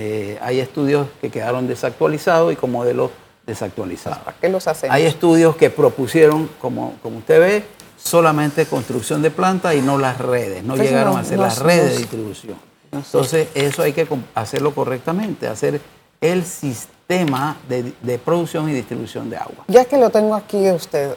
Eh, 0.00 0.38
hay 0.42 0.60
estudios 0.60 1.08
que 1.20 1.28
quedaron 1.28 1.66
desactualizados 1.66 2.52
y 2.52 2.56
con 2.56 2.70
modelos 2.70 3.10
desactualizados. 3.46 4.18
¿Para 4.18 4.36
qué 4.38 4.48
los 4.48 4.68
hacemos? 4.68 4.94
Hay 4.94 5.04
estudios 5.06 5.56
que 5.56 5.70
propusieron, 5.70 6.48
como, 6.60 6.94
como 7.02 7.18
usted 7.18 7.40
ve, 7.40 7.64
solamente 7.96 8.64
construcción 8.66 9.22
de 9.22 9.32
planta 9.32 9.74
y 9.74 9.80
no 9.82 9.98
las 9.98 10.18
redes. 10.18 10.62
No 10.62 10.74
Entonces, 10.74 10.86
llegaron 10.90 11.12
no- 11.14 11.18
a 11.18 11.22
hacer 11.22 11.36
no- 11.36 11.42
las 11.42 11.58
redes 11.58 11.84
no- 11.86 11.90
de 11.90 11.96
distribución. 11.98 12.56
Entonces, 12.92 13.48
eso 13.56 13.82
hay 13.82 13.92
que 13.92 14.06
hacerlo 14.36 14.72
correctamente, 14.72 15.48
hacer 15.48 15.80
el 16.20 16.44
sistema 16.44 17.56
de, 17.68 17.92
de 18.00 18.18
producción 18.18 18.68
y 18.68 18.72
distribución 18.74 19.28
de 19.30 19.36
agua. 19.36 19.64
Ya 19.66 19.84
que 19.84 19.96
lo 19.98 20.10
tengo 20.10 20.36
aquí 20.36 20.60
de 20.60 20.72
usted, 20.74 21.16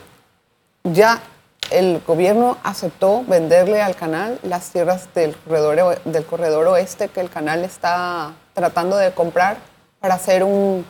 ya 0.84 1.22
el 1.70 2.02
gobierno 2.08 2.58
aceptó 2.63 3.24
venderle 3.28 3.80
al 3.82 3.96
canal 3.96 4.39
las 4.41 4.72
tierras 4.72 5.08
del 5.13 5.36
corredor, 5.36 6.02
del 6.04 6.26
corredor 6.26 6.67
oeste 6.67 7.10
que 7.10 7.22
el 7.22 7.30
canal 7.30 7.63
está 7.63 8.34
tratando 8.54 8.98
de 8.98 9.12
comprar 9.14 9.58
para 10.00 10.16
hacer 10.16 10.44
un 10.44 10.86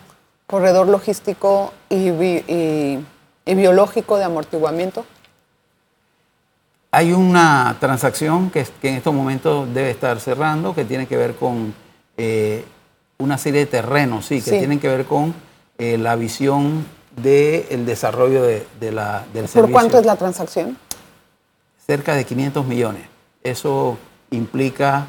corredor 0.48 0.88
logístico 0.88 1.74
y, 1.90 2.12
bi- 2.12 2.44
y- 2.48 3.00
y 3.46 3.56
biológico 3.56 4.18
de 4.18 4.24
amortiguamiento. 4.26 5.06
Hay 6.92 7.14
una 7.14 7.78
transacción 7.80 8.50
que, 8.50 8.66
que 8.82 8.90
en 8.90 8.96
estos 8.96 9.14
momentos 9.14 9.74
debe 9.74 9.92
estar 9.92 10.20
cerrando, 10.20 10.76
que 10.76 10.84
tiene 10.84 11.08
que 11.08 11.16
ver 11.16 11.36
con 11.36 11.74
eh, 12.18 12.66
una 13.18 13.38
serie 13.38 13.62
de 13.62 13.66
terrenos, 13.68 14.26
sí, 14.26 14.42
que 14.42 14.52
Sí. 14.52 14.58
tienen 14.60 14.80
que 14.80 14.90
ver 14.90 15.06
con 15.06 15.34
eh, 15.78 15.98
la 15.98 16.16
visión 16.16 16.86
del 17.16 17.86
desarrollo 17.86 18.44
de, 18.44 18.68
de 18.80 18.92
la, 18.92 19.24
del 19.34 19.44
¿Por 19.44 19.50
servicio. 19.50 19.72
cuánto 19.74 20.00
es 20.00 20.06
la 20.06 20.16
transacción? 20.16 20.78
cerca 21.88 22.16
de 22.16 22.24
500 22.26 22.66
millones. 22.66 23.04
Eso 23.44 23.98
implica 24.30 25.08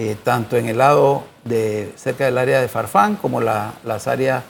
eh, 0.00 0.16
tanto 0.22 0.56
en 0.56 0.68
el 0.68 0.78
lado 0.78 1.24
de 1.44 1.92
cerca 1.96 2.24
del 2.24 2.38
área 2.38 2.60
de 2.60 2.68
Farfán 2.68 3.16
como 3.16 3.40
la- 3.40 3.74
las 3.84 4.06
áreas 4.06 4.44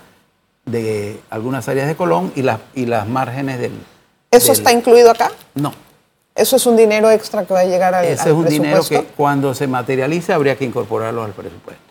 de 0.66 1.18
algunas 1.30 1.66
áreas 1.68 1.87
de 1.88 1.96
Colón 1.96 2.30
y 2.37 2.42
las 2.42 2.61
y 2.74 2.84
las 2.84 3.08
márgenes 3.08 3.58
del. 3.58 3.72
¿Eso 4.30 4.48
del- 4.52 4.56
está 4.58 4.72
incluido 4.72 5.11
acá? 5.11 5.30
No, 5.54 5.72
¿Eso 6.34 6.54
es 6.56 6.66
un 6.66 6.76
dinero 6.76 7.11
extra 7.11 7.44
que 7.46 7.54
va 7.54 7.61
a 7.61 7.64
llegar 7.64 7.94
al, 7.94 8.04
ese 8.04 8.22
al 8.22 8.28
es 8.28 8.34
un 8.34 8.44
dinero 8.44 8.74
que 8.82 8.88
presupuesto? 8.88 9.14
cuando 9.16 9.54
se 9.54 9.66
materialice 9.66 10.32
habría 10.34 10.54
que 10.56 10.64
incorporarlo 10.66 11.24
al 11.24 11.32
presupuesto. 11.32 11.82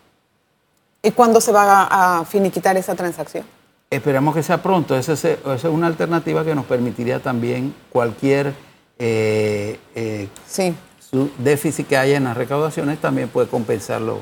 ¿Y 1.01 1.11
cuándo 1.11 1.41
se 1.41 1.51
va 1.51 1.81
a, 1.83 2.19
a 2.19 2.25
finiquitar 2.25 2.77
esa 2.77 2.95
transacción? 2.95 3.43
Esperamos 3.89 4.35
que 4.35 4.43
sea 4.43 4.61
pronto. 4.61 4.95
Esa 4.97 5.13
es, 5.13 5.25
esa 5.25 5.53
es 5.55 5.63
una 5.65 5.87
alternativa 5.87 6.45
que 6.45 6.53
nos 6.55 6.65
permitiría 6.65 7.19
también 7.19 7.73
cualquier 7.89 8.53
eh, 8.99 9.79
eh, 9.95 10.27
Sí. 10.47 10.73
Su 11.09 11.29
déficit 11.37 11.87
que 11.87 11.97
haya 11.97 12.17
en 12.17 12.25
las 12.25 12.35
recaudaciones 12.37 12.99
también 12.99 13.29
puede 13.29 13.47
compensarlo. 13.47 14.19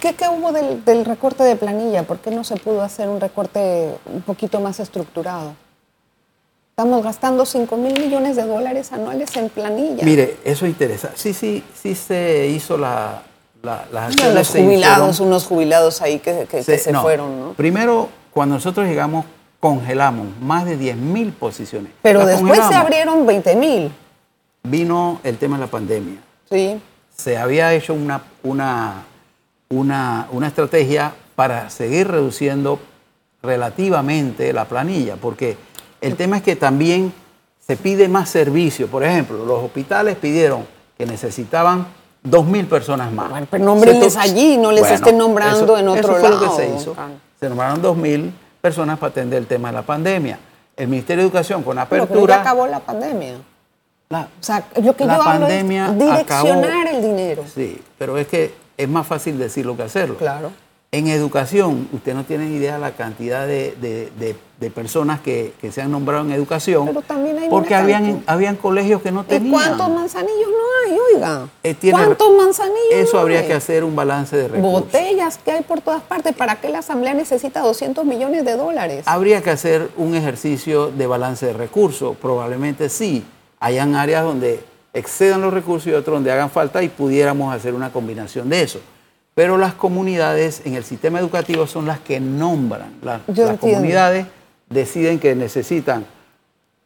¿Qué, 0.00 0.14
qué 0.14 0.28
hubo 0.28 0.50
del, 0.52 0.84
del 0.84 1.04
recorte 1.04 1.44
de 1.44 1.54
planilla? 1.56 2.02
¿Por 2.02 2.18
qué 2.18 2.30
no 2.30 2.42
se 2.44 2.56
pudo 2.56 2.82
hacer 2.82 3.08
un 3.08 3.20
recorte 3.20 3.94
un 4.12 4.22
poquito 4.22 4.60
más 4.60 4.80
estructurado? 4.80 5.54
Estamos 6.70 7.02
gastando 7.04 7.44
5 7.44 7.76
mil 7.76 7.92
millones 8.00 8.36
de 8.36 8.44
dólares 8.46 8.92
anuales 8.92 9.36
en 9.36 9.48
planilla. 9.50 10.02
Mire, 10.04 10.38
eso 10.44 10.66
interesa. 10.66 11.10
Sí, 11.14 11.34
sí, 11.34 11.62
sí 11.74 11.94
se 11.94 12.46
hizo 12.48 12.78
la, 12.78 13.22
la, 13.62 13.84
las 13.92 14.04
acciones. 14.08 14.34
los 14.34 14.46
se 14.48 14.62
jubilados, 14.64 15.10
hicieron. 15.10 15.28
unos 15.28 15.46
jubilados 15.46 16.00
ahí 16.02 16.18
que, 16.20 16.46
que- 16.50 16.58
que 16.58 16.62
Se- 16.62 16.78
se 16.78 16.92
no, 16.92 17.02
fueron, 17.02 17.38
¿no? 17.40 17.52
Primero, 17.52 18.08
cuando 18.32 18.54
nosotros 18.54 18.86
llegamos, 18.88 19.26
congelamos 19.60 20.26
más 20.40 20.64
de 20.64 20.78
10.000 20.78 21.32
posiciones. 21.34 21.92
Pero 22.00 22.24
después 22.24 22.58
se 22.66 22.74
abrieron 22.74 23.26
20 23.26 23.56
mil. 23.56 23.92
Vino 24.62 25.20
el 25.24 25.38
tema 25.38 25.56
de 25.56 25.64
la 25.64 25.70
pandemia. 25.70 26.20
Sí. 26.50 26.80
Se 27.16 27.36
había 27.38 27.72
hecho 27.74 27.94
una, 27.94 28.22
una, 28.42 29.04
una, 29.70 30.28
una 30.32 30.46
estrategia 30.46 31.12
para 31.34 31.70
seguir 31.70 32.08
reduciendo 32.08 32.78
relativamente 33.42 34.52
la 34.52 34.66
planilla, 34.66 35.16
porque 35.16 35.56
el 36.00 36.16
tema 36.16 36.36
es 36.38 36.42
que 36.42 36.56
también 36.56 37.12
se 37.66 37.76
pide 37.76 38.08
más 38.08 38.28
servicio. 38.28 38.86
Por 38.88 39.02
ejemplo, 39.04 39.44
los 39.44 39.62
hospitales 39.64 40.16
pidieron 40.16 40.66
que 40.98 41.06
necesitaban 41.06 41.86
2.000 42.24 42.66
personas 42.66 43.10
más. 43.12 43.30
Bueno, 43.30 43.46
pero 43.50 43.64
nómbrenles 43.64 44.12
Se 44.12 44.18
to- 44.18 44.24
allí, 44.24 44.56
no 44.58 44.72
les 44.72 44.90
estén 44.90 45.16
nombrando 45.16 45.78
en 45.78 45.88
otro 45.88 46.00
eso 46.12 46.20
fue 46.20 46.28
lo 46.28 46.40
lado, 46.40 46.56
que 46.56 46.62
se 46.62 46.74
hizo. 46.76 46.92
Carlos. 46.92 47.18
Se 47.38 47.48
nombraron 47.48 47.82
2.000 47.82 48.30
personas 48.60 48.98
para 48.98 49.10
atender 49.10 49.38
el 49.38 49.46
tema 49.46 49.68
de 49.68 49.74
la 49.76 49.82
pandemia. 49.82 50.38
El 50.76 50.88
Ministerio 50.88 51.22
de 51.22 51.28
Educación, 51.28 51.62
con 51.62 51.76
Pero, 51.76 51.86
pero 51.88 51.98
ya 51.98 52.04
apertura... 52.04 52.40
acabó 52.40 52.66
la 52.66 52.80
pandemia. 52.80 53.34
La- 54.10 54.28
O 54.40 54.42
sea, 54.42 54.66
lo 54.82 54.94
que 54.96 55.04
La 55.06 55.16
yo 55.16 55.22
hablo 55.22 55.46
pandemia 55.46 55.86
es 55.86 55.98
direccionar 55.98 56.64
acabó. 56.86 56.96
el 56.96 57.02
dinero. 57.02 57.44
Sí, 57.54 57.80
pero 57.96 58.18
es 58.18 58.26
que 58.26 58.52
es 58.76 58.88
más 58.88 59.06
fácil 59.06 59.38
decirlo 59.38 59.76
que 59.76 59.84
hacerlo. 59.84 60.16
Claro. 60.16 60.50
En 60.92 61.06
educación, 61.06 61.88
usted 61.92 62.14
no 62.14 62.24
tiene 62.24 62.46
idea 62.50 62.76
la 62.76 62.90
cantidad 62.90 63.46
de, 63.46 63.76
de- 63.80 64.10
de- 64.18 64.34
de 64.58 64.70
personas 64.72 65.20
que, 65.20 65.54
que 65.60 65.70
se 65.70 65.80
han 65.80 65.92
nombrado 65.92 66.24
en 66.24 66.32
educación. 66.32 66.86
Pero 66.86 67.02
también 67.02 67.38
hay 67.38 67.48
porque 67.48 67.76
habían, 67.76 68.24
habían 68.26 68.56
colegios 68.56 69.00
que 69.00 69.12
no 69.12 69.20
¿Y 69.20 69.24
tenían. 69.24 69.52
cuántos 69.52 69.88
manzanillos 69.90 70.48
no 70.48 70.92
hay, 70.92 70.98
oiga? 71.14 71.48
Eh, 71.62 71.74
tiene- 71.74 71.96
¿Cuántos 71.96 72.32
manzanillos 72.36 72.80
Eso 72.90 73.14
no 73.14 73.20
habría 73.20 73.38
hay? 73.40 73.46
que 73.46 73.54
hacer 73.54 73.84
un 73.84 73.94
balance 73.94 74.36
de 74.36 74.48
recursos. 74.48 74.72
Botellas 74.82 75.38
que 75.38 75.52
hay 75.52 75.62
por 75.62 75.80
todas 75.80 76.02
partes. 76.02 76.34
¿Para 76.34 76.56
qué 76.60 76.68
la 76.68 76.80
Asamblea 76.80 77.14
necesita 77.14 77.60
200 77.60 78.04
millones 78.04 78.44
de 78.44 78.56
dólares? 78.56 79.04
Habría 79.06 79.40
que 79.42 79.50
hacer 79.50 79.88
un 79.96 80.16
ejercicio 80.16 80.90
de 80.90 81.06
balance 81.06 81.46
de 81.46 81.52
recursos. 81.52 82.16
Probablemente 82.16 82.88
sí. 82.88 83.24
Hayan 83.60 83.94
áreas 83.94 84.24
donde 84.24 84.64
excedan 84.92 85.40
los 85.42 85.52
recursos 85.54 85.86
y 85.86 85.92
otros 85.92 86.16
donde 86.16 86.32
hagan 86.32 86.50
falta 86.50 86.82
y 86.82 86.88
pudiéramos 86.88 87.54
hacer 87.54 87.74
una 87.74 87.92
combinación 87.92 88.48
de 88.48 88.62
eso. 88.62 88.80
Pero 89.34 89.56
las 89.58 89.74
comunidades 89.74 90.62
en 90.64 90.74
el 90.74 90.82
sistema 90.84 91.20
educativo 91.20 91.66
son 91.66 91.86
las 91.86 92.00
que 92.00 92.18
nombran. 92.20 92.94
Las 93.02 93.20
comunidades 93.60 94.26
deciden 94.68 95.18
que 95.18 95.34
necesitan 95.34 96.04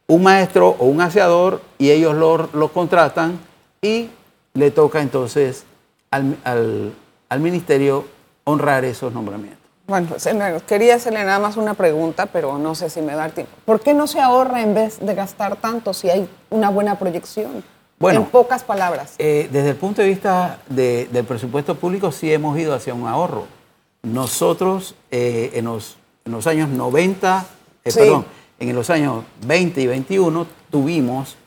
un 0.07 0.21
maestro 0.21 0.69
o 0.77 0.85
un 0.85 1.01
aseador 1.01 1.61
y 1.79 1.89
ellos 1.89 2.13
lo, 2.15 2.49
lo 2.53 2.67
contratan 2.71 3.39
y 3.81 4.09
le 4.53 4.69
toca 4.71 5.01
entonces 5.01 5.63
al, 6.11 6.37
al- 6.43 6.93
al 7.29 7.39
ministerio 7.39 8.05
honrar 8.43 8.85
esos 8.85 9.11
nombramientos. 9.11 9.64
Bueno, 9.87 10.07
me- 10.33 10.61
quería 10.61 10.95
hacerle 10.95 11.23
nada 11.23 11.39
más 11.39 11.57
una 11.57 11.75
pregunta, 11.75 12.25
pero 12.25 12.57
no 12.57 12.73
sé 12.73 12.89
si 12.89 13.01
me 13.01 13.13
da 13.13 13.29
tiempo. 13.29 13.51
¿Por 13.65 13.79
qué 13.81 13.93
no 13.93 14.07
se 14.07 14.19
ahorra 14.19 14.61
en 14.61 14.73
vez 14.73 14.99
de 14.99 15.13
gastar 15.13 15.55
tanto 15.57 15.93
si 15.93 16.09
hay 16.09 16.27
una 16.49 16.69
buena 16.69 16.97
proyección? 16.97 17.63
Bueno. 17.97 18.21
en 18.21 18.25
pocas 18.25 18.61
palabras. 18.63 19.13
Eh, 19.19 19.47
desde 19.53 19.69
el 19.69 19.75
punto 19.77 20.01
de 20.01 20.09
vista 20.09 20.59
de- 20.67 21.07
del 21.13 21.23
presupuesto 21.23 21.75
público, 21.75 22.11
sí 22.11 22.31
hemos 22.33 22.57
ido 22.59 22.73
hacia 22.73 22.93
un 22.93 23.07
ahorro. 23.07 23.45
Nosotros, 24.03 24.95
eh, 25.11 25.51
en, 25.53 25.65
los, 25.65 25.95
en 26.25 26.33
los 26.33 26.45
años 26.45 26.67
90, 26.67 27.45
eh, 27.85 27.91
Sí. 27.91 27.99
perdón, 27.99 28.25
en 28.59 28.75
los 28.75 28.89
años 28.89 29.23
20 29.45 29.79
y 29.81 29.87
21, 29.87 30.45
tuvimos 30.69 31.37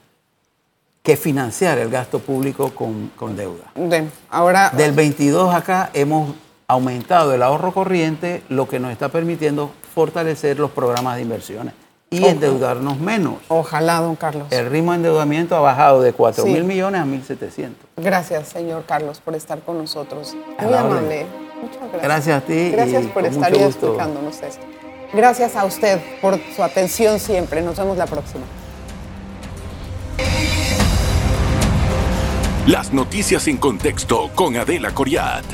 que 1.02 1.16
financiar 1.18 1.76
el 1.78 1.90
gasto 1.90 2.18
público 2.18 2.70
con, 2.74 3.08
con 3.14 3.36
deuda. 3.36 3.64
De- 3.74 4.08
ahora, 4.30 4.70
Del 4.70 4.92
22 4.92 5.54
acá 5.54 5.90
hemos 5.92 6.34
aumentado 6.70 7.32
el 7.34 7.42
ahorro 7.42 7.72
corriente, 7.72 8.42
lo 8.50 8.68
que 8.68 8.78
nos 8.78 8.92
está 8.92 9.08
permitiendo 9.08 9.70
fortalecer 9.94 10.58
los 10.58 10.70
programas 10.70 11.16
de 11.16 11.22
inversiones 11.22 11.72
y 12.10 12.24
endeudarnos 12.26 12.98
menos. 12.98 13.36
ojalá, 13.48 14.00
don 14.00 14.16
Carlos. 14.16 14.48
El 14.50 14.68
ritmo 14.70 14.92
de 14.92 14.96
endeudamiento 14.98 15.56
ha 15.56 15.60
bajado 15.60 16.02
de 16.02 16.12
4 16.12 16.44
Sí. 16.44 16.50
mil 16.50 16.64
millones 16.64 17.00
a 17.00 17.04
1.700. 17.06 17.70
Gracias, 17.96 18.48
señor 18.48 18.84
Carlos, 18.86 19.20
por 19.20 19.34
estar 19.34 19.60
con 19.60 19.78
nosotros. 19.78 20.36
A 20.58 20.64
Muy 20.64 20.74
amable. 20.74 21.26
Muchas 21.62 21.80
gracias. 21.80 22.02
Gracias 22.02 22.42
a 22.42 22.46
ti 22.46 22.70
Gracias 22.70 23.04
y 23.04 23.06
por 23.08 23.22
con 23.22 23.32
estar 23.32 23.50
mucho 23.50 23.62
y 23.62 23.64
gusto. 23.64 23.86
explicándonos 23.86 24.42
esto. 24.42 24.66
Gracias 25.14 25.56
a 25.56 25.64
usted 25.64 26.00
por 26.20 26.38
su 26.54 26.62
atención 26.62 27.18
siempre. 27.18 27.62
Nos 27.62 27.76
vemos 27.78 27.96
la 27.96 28.06
próxima. 28.06 28.44
Las 32.66 32.92
noticias 32.92 33.48
en 33.48 33.56
contexto 33.56 34.30
con 34.34 34.54
Adela 34.58 34.90
Coriat. 34.94 35.44